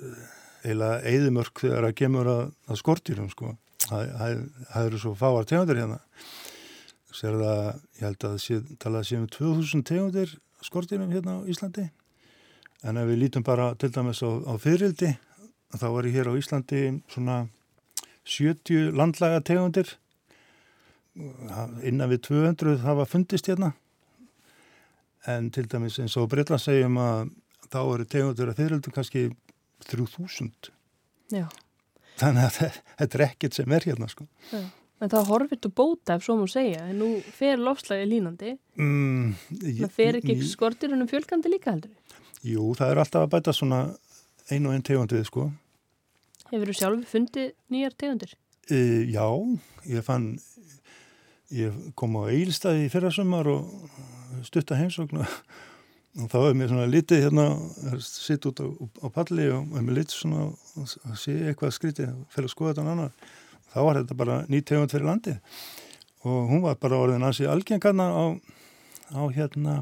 [0.64, 3.54] eiginlega eðimörk þegar að kemur að, að skortýrum sko.
[3.84, 4.38] Það, það,
[4.72, 6.00] það eru svo fáar tegundir hérna.
[7.14, 7.60] Sér það,
[8.00, 10.32] ég held að sé, talað sé um 2000 tegundir
[10.66, 11.90] skortýrum hérna á Íslandi.
[12.84, 15.12] En ef við lítum bara til dæmis á, á fyririldi,
[15.82, 17.48] þá er hér á Íslandi svona
[18.24, 19.96] 70 landlaga tegundir.
[21.86, 23.74] Innan við 200 hafa fundist hérna
[25.30, 27.30] en til dæmis eins og Breitland segjum að
[27.72, 29.22] þá eru tegundur að fyririldum kannski
[29.88, 30.72] 3000
[31.32, 31.46] Já,
[32.20, 34.26] þannig að þe- þetta er ekkert sem er hérna sko.
[34.52, 34.64] já.
[35.04, 39.34] En það horfir til bóta ef svo má segja, en nú fer lofslagi línandi, mm,
[39.84, 41.92] það fer ekki jú, skortýrunum fjölgandi líka heldur.
[42.44, 43.80] jú, það er alltaf að bæta svona
[44.52, 45.52] ein og ein tegundið sko.
[46.54, 48.34] Hefur þú sjálf fundið nýjar tegundir?
[48.70, 48.80] E,
[49.10, 49.26] já,
[49.90, 50.36] ég fann,
[51.50, 55.38] ég kom á Eilstaði í fyrrasumar og stutta heimsókn og
[56.22, 57.46] og þá er mér svona litið hérna,
[58.06, 60.44] sitt út á, á palli og mér litið svona
[60.78, 63.16] að sé eitthvað skrítið og fyrir að skoða þetta annar.
[63.74, 65.64] Þá var þetta bara nýtegund fyrir landið
[66.30, 68.24] og hún var bara orðin að sé algengarna á,
[69.18, 69.80] á hérna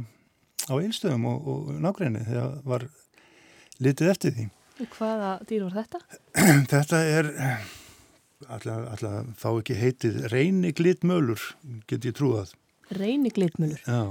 [0.72, 2.88] á eilstöðum og, og nákvæmni þegar var
[3.84, 4.48] litið eftir því.
[4.90, 6.02] Hvaða dýr var þetta?
[6.74, 7.32] þetta er
[8.50, 11.44] alltaf, þá ekki heitið reyni glitmölur,
[11.90, 12.54] get ég trúið.
[12.98, 13.82] Reyni glitmölur?
[13.86, 14.02] Já.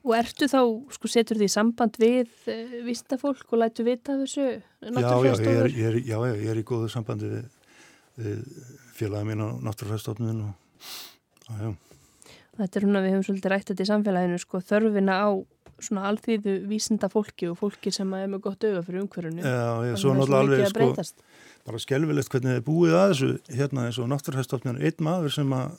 [0.00, 0.60] Og ertu þá,
[0.96, 4.46] sko, setur því samband við uh, vísindafólk og lætu vita þessu?
[4.80, 7.44] Já, já, já, já, ég er í góðu sambandi við,
[8.16, 8.40] við
[8.96, 10.88] félagið mín á náttúrufræðstofnun og,
[11.50, 11.70] já, já.
[12.60, 15.28] Þetta er hún að við höfum svolítið rætt þetta í samfélaginu, sko, þörfina á
[15.84, 19.44] svona alþýðu vísindafólki og fólki sem er með gott auða fyrir umhverjunu.
[19.44, 21.24] Já, já, svo náttúrulega alveg, sko,
[21.68, 25.74] bara skelvilegt hvernig þið búið að þessu, hérna eins og náttúrufræðstofnun, einn maður sem að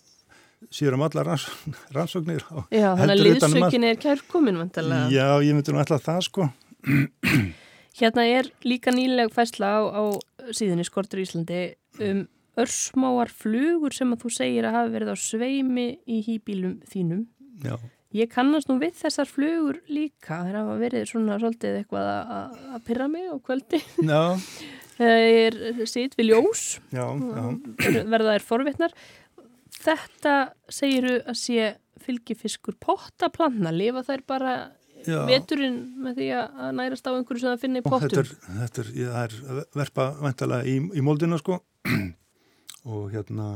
[0.69, 1.47] síður um alla ranns,
[1.95, 5.07] rannsóknir Já, þannig að liðsökin er kærkomin vantilega.
[5.13, 6.49] Já, ég myndi nú alltaf það sko.
[8.01, 10.03] Hérna er líka nýleg fæsla á, á
[10.55, 12.27] síðunni Skortur Íslandi um
[12.61, 17.25] örsmáar flugur sem að þú segir að hafa verið á sveimi í hýbílum þínum.
[17.63, 17.77] Já
[18.15, 20.41] Ég kannast nú við þessar flugur líka.
[20.43, 23.79] Þegar hafa verið svona svolítið eitthvað að pyrra mig á kvöldi.
[24.11, 24.23] Já.
[25.01, 25.55] Það er
[25.89, 27.45] sitt við ljós Já, já.
[28.11, 28.91] Verða þær forvittnar
[29.81, 30.35] þetta
[30.69, 34.53] segiru að sé fylgifiskur pottaplanna, lifa þær bara
[35.05, 35.23] Já.
[35.25, 38.09] veturinn með því að nærast á einhverju sem það finna í pottum?
[38.09, 38.31] Þetta er,
[38.61, 39.35] þetta er, ég er
[39.79, 41.57] verpa vantala í, í moldina sko.
[42.91, 43.47] Og hérna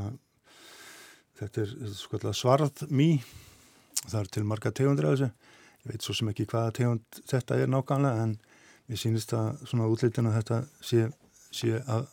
[1.38, 3.10] þetta er sko svarð mý
[4.04, 5.30] það er til marga tegundir af þessu.
[5.86, 8.36] Ég veit svo sem ekki hvaða tegund þetta er nákvæmlega en
[8.92, 11.08] ég sýnist að svona útlýtin að þetta sé,
[11.54, 12.08] sé að,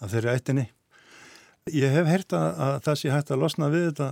[0.00, 0.66] að þeirri ættinni.
[1.74, 4.10] Ég hef heyrt að, að það sé hægt að losna við þetta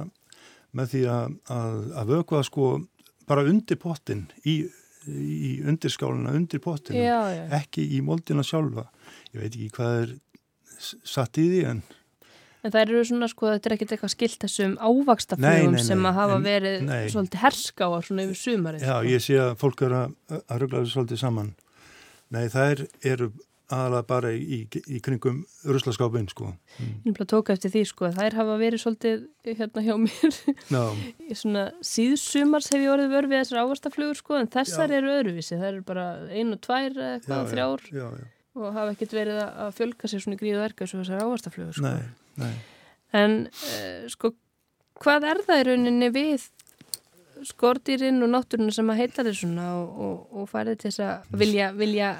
[0.75, 2.71] með því að, að, að vökva sko
[3.29, 4.57] bara undir pottin í,
[5.07, 6.99] í undirskáluna, undir pottin
[7.55, 8.89] ekki í moldina sjálfa.
[9.33, 10.17] Ég veit ekki hvað er
[10.81, 11.85] satt í því en
[12.65, 16.39] En það eru svona sko, þetta er ekkert eitthvað skilt þessum ávakstaflugum sem að hafa
[16.45, 17.01] verið nei.
[17.12, 18.87] svolítið herskáar svona yfir sumarið.
[18.87, 19.11] Já, sko.
[19.12, 19.99] ég sé að fólk eru
[20.39, 21.51] að rugglaðu svolítið saman.
[22.33, 23.29] Nei, það er, eru
[23.73, 26.51] aðalega bara í, í, í kringum ruslaskápinn sko.
[26.77, 26.97] Mm.
[27.09, 30.39] Ég bara tók eftir því sko að þær hafa verið svolítið hérna hjá mér
[31.31, 34.99] í svona síðsumars hef ég orðið vörð við þessar ávastaflugur sko en þessar já.
[34.99, 38.29] eru öðruvísi, það eru bara einu og tvær eitthvað þrjár já, já,
[38.61, 41.89] og hafa ekkert verið að fjölka sér svona í gríðu erga svo þessar ávastaflugur sko.
[41.89, 42.53] Nei, nei.
[43.14, 44.35] En uh, sko
[45.03, 46.47] hvað er það í rauninni við
[47.45, 51.41] skordýrin og náttúruna sem að heita þér svona og, og, og farið til þess að
[51.43, 52.12] vilja, vilja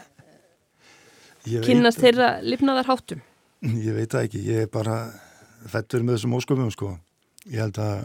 [1.64, 3.22] kynast þeirra lifnaðar háttum?
[3.64, 4.98] Ég veit það ekki, ég er bara
[5.70, 6.90] fættur með þessum ósköpum sko.
[7.48, 8.04] Ég held að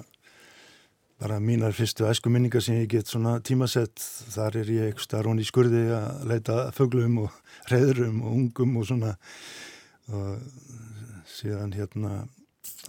[1.19, 3.99] bara mínar fyrstu æsku minningar sem ég get svona tímasett,
[4.31, 7.41] þar er ég eitthvað rún í skurði að leita föglum og
[7.73, 9.15] reyðrum og ungum og svona
[10.09, 10.39] og
[11.39, 12.23] síðan hérna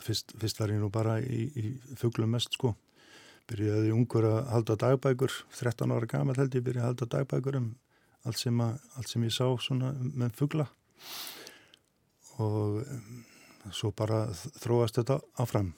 [0.04, 2.74] fyrst, fyrst var ég nú bara í, í föglum mest sko.
[3.50, 7.70] Byrjaði ungur að halda dagbækur 13 ára gamal held ég byrjaði að halda dagbækur um
[8.28, 10.66] allt sem, að, allt sem ég sá með fuggla
[12.40, 13.24] og um,
[13.74, 15.72] svo bara þróast þetta áfram.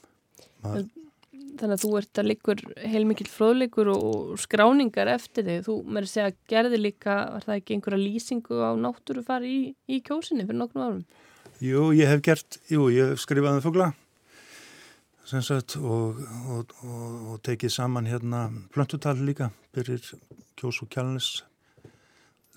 [0.63, 0.91] Maður...
[1.33, 6.13] Þannig að þú ert að líkur heilmikið fróðleikur og skráningar eftir þig, þú með að
[6.13, 9.61] segja gerði líka, var það ekki einhverja lýsingu á náttúru fari í,
[9.93, 11.03] í kjósinni fyrir nokknu árum?
[11.63, 13.93] Jú, ég hef gert, jú, ég hef skrifað um fuggla
[15.23, 16.19] Sagt, og,
[16.51, 20.03] og, og, og tekið saman hérna plöntutal líka fyrir
[20.59, 21.29] kjós og kjálnis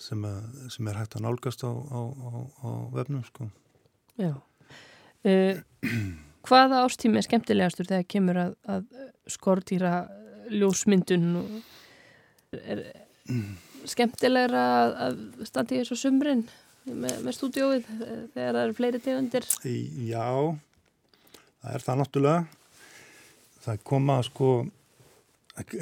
[0.01, 0.25] sem,
[0.73, 2.29] sem er hægt að nálgast á, á, á,
[2.65, 3.47] á vefnum sko.
[4.17, 4.33] Já.
[5.21, 5.61] Uh,
[6.49, 8.89] Hvaða ástími er skemmtilegastur þegar kemur að, að
[9.37, 9.93] skortýra
[10.49, 11.31] ljósmyndun?
[12.57, 12.83] Er
[13.85, 14.67] skemmtilegra
[15.07, 16.47] að standi í þessu sumrin
[16.85, 19.49] með, með stúdióið þegar það eru fleiri tegundir?
[20.05, 20.27] Já
[21.65, 22.41] það er það náttúrulega
[23.65, 24.51] það koma sko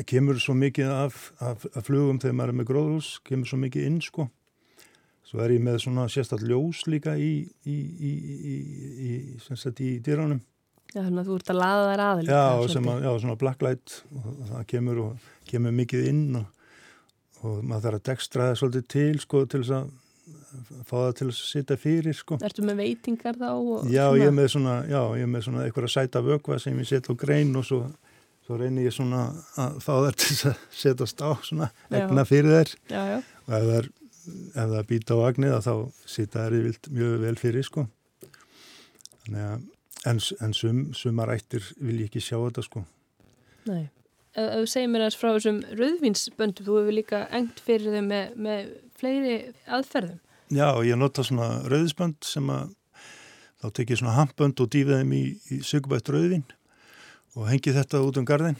[0.07, 3.87] kemur svo mikið af, af, af flugum þegar maður er með gróðhús, kemur svo mikið
[3.89, 4.27] inn sko.
[5.25, 7.31] Svo er ég með svona sérstaklega ljós líka í,
[7.65, 10.43] í, í, í dýránum.
[10.93, 12.29] Já, þannig að þú ert að laða þær aðeins.
[12.29, 16.67] Já, sem að, já, svona blacklight og það kemur, og, kemur mikið inn og,
[17.41, 19.91] og maður þarf að dekstra það svolítið til sko til þess að
[20.87, 22.37] fá það til að sitja fyrir sko.
[22.43, 23.51] Ertu með veitingar þá?
[23.91, 26.79] Já, ég er með svona, já, ég er með svona eitthvað að sæta vögva sem
[26.81, 27.83] ég setja á grein og svo
[28.43, 29.25] svo reynir ég svona
[29.55, 33.19] að fá þær til að setjast á svona egna fyrir þær já, já.
[33.47, 33.91] og ef það,
[34.51, 35.73] ef það býta á agnið þá
[36.15, 36.57] sita þær
[36.91, 37.85] mjög vel fyrir sko
[39.31, 39.61] að,
[40.09, 42.83] en, en sum, sumar ættir vil ég ekki sjá þetta sko.
[43.69, 43.85] Nei.
[44.33, 48.71] Þú segir mér aðeins frá þessum rauðvínsböndum, þú hefur líka engt fyrir þau með, með
[48.97, 49.35] fleiri
[49.69, 50.19] aðferðum.
[50.53, 52.73] Já, ég nota svona rauðisbönd sem að
[53.63, 56.43] þá tek ég svona hampbönd og dýfi þeim í, í sigurbætt rauðvin
[57.33, 58.59] og hengi þetta út um garðin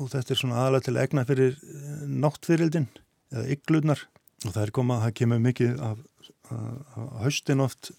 [0.00, 2.86] og þetta er svona aðalega til að egna fyrir eh, náttfyrildin
[3.34, 4.04] eða ygglunar
[4.44, 6.00] og það er komað, það kemur mikið af,
[6.54, 6.64] af,
[7.02, 7.92] af haustin oft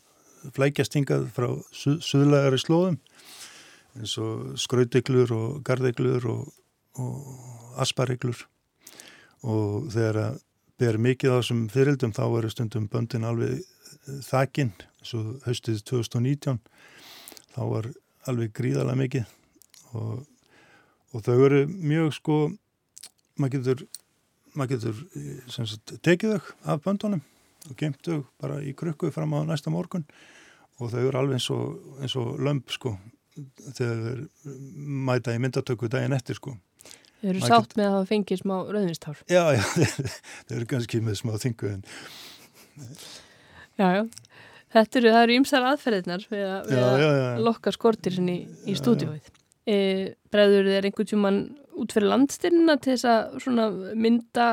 [0.55, 2.97] flækjast hingað frá suð, suðlægari slóðum.
[3.95, 6.49] Eins og skrauteglur og gardeglur og,
[7.01, 8.41] og aspareglur
[9.45, 10.41] og þegar að
[10.81, 13.63] ber mikið á þessum fyririldum þá eru stundum böndin alveg
[14.25, 14.73] þakinn
[15.05, 16.59] svo haustið 2019
[17.55, 17.89] þá var
[18.29, 19.29] alveg gríðalega mikið
[19.95, 20.25] og,
[21.13, 22.39] og þau eru mjög sko
[23.39, 23.85] maður getur,
[24.55, 27.23] maður getur eh, sagt, tekið þau af böndunum
[27.69, 30.05] og gemt þau bara í krukku fram á næsta morgun
[30.79, 32.97] og þau eru alveg eins og, eins og lömp sko
[33.35, 34.55] þegar þau
[35.07, 36.55] mæta í myndatöku daginn eftir sko
[37.25, 39.21] Þau eru sátt með að hafa fengið smá rauðvinstár.
[39.31, 39.63] Já, já,
[40.45, 41.81] þau eru kannski með smá þingu en
[43.79, 44.03] Já, já.
[44.75, 48.37] Þetta eru, það eru ymsar aðferðirnar við að, við Já, að já, lokka skortir í,
[48.67, 49.33] í stúdíóið.
[49.65, 49.77] E,
[50.29, 51.41] bregður þér einhvern tjúman
[51.81, 53.67] út fyrir landstyrnina til þess að svona
[53.97, 54.47] mynda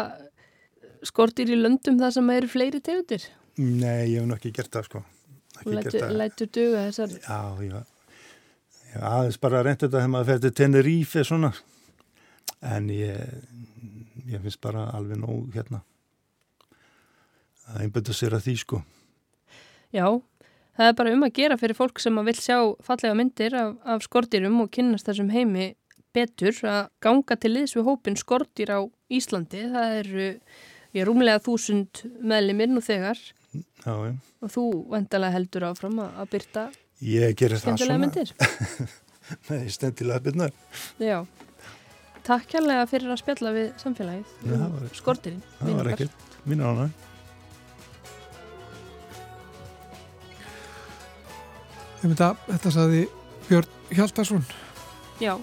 [1.07, 3.27] skortir í löndum þar sem eru fleiri tegundir?
[3.57, 5.03] nei, ég hef nú ekki gert það sko
[5.69, 10.55] lætur, það lætur duga þessar Já, já aðeins bara reynda þetta þegar maður fer til
[10.59, 11.53] Tenerife svona
[12.63, 13.19] en ég
[14.31, 15.83] ég finnst bara alveg nóg hérna.
[17.73, 18.81] Að einbæta sér að því sko.
[19.95, 20.07] Já,
[20.79, 23.77] það er bara um að gera fyrir fólk sem að vil sjá fallega myndir af,
[23.85, 25.73] af skortirum og kynnast þessum heimi
[26.13, 28.81] betur að ganga til liðs við hópin skortir á
[29.13, 29.65] Íslandi.
[29.73, 33.21] Það eru ég, rúmlega þúsund meðlimir nú þegar.
[33.53, 34.13] Já, já.
[34.43, 36.67] Og þú vendalega heldur áfram að, að byrta
[37.03, 37.99] Ég gerir það svona.
[37.99, 38.31] myndir.
[39.51, 40.53] Nei, stendilega byrnar
[41.01, 41.23] Já,
[42.27, 45.43] takk kærlega fyrir að spjalla við samfélagið um var- skortirinn.
[45.61, 46.89] Það var ekkert mín ána
[52.03, 53.03] þetta, þetta saði
[53.49, 54.45] Björn Hjaltarsson
[55.23, 55.37] Já,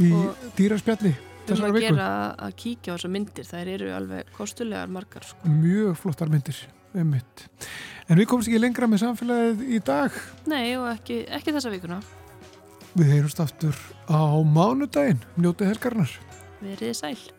[0.00, 1.88] í Og- dýraspjalli um þessara að viku.
[1.88, 2.08] gera
[2.38, 3.44] að kíkja á þessar myndir.
[3.48, 5.48] Þær eru alveg kostulegar margar sko.
[5.48, 6.56] Mjög flottar myndir,
[6.94, 7.46] einmitt.
[8.08, 10.12] En við komumst ekki lengra með samfélagið í dag.
[10.46, 12.02] Nei, og ekki, ekki þessa vikuna.
[12.98, 13.76] Við heyrumst aftur
[14.10, 16.14] á mánudaginn, njótið helgarnar.
[16.58, 17.37] Verið sæl.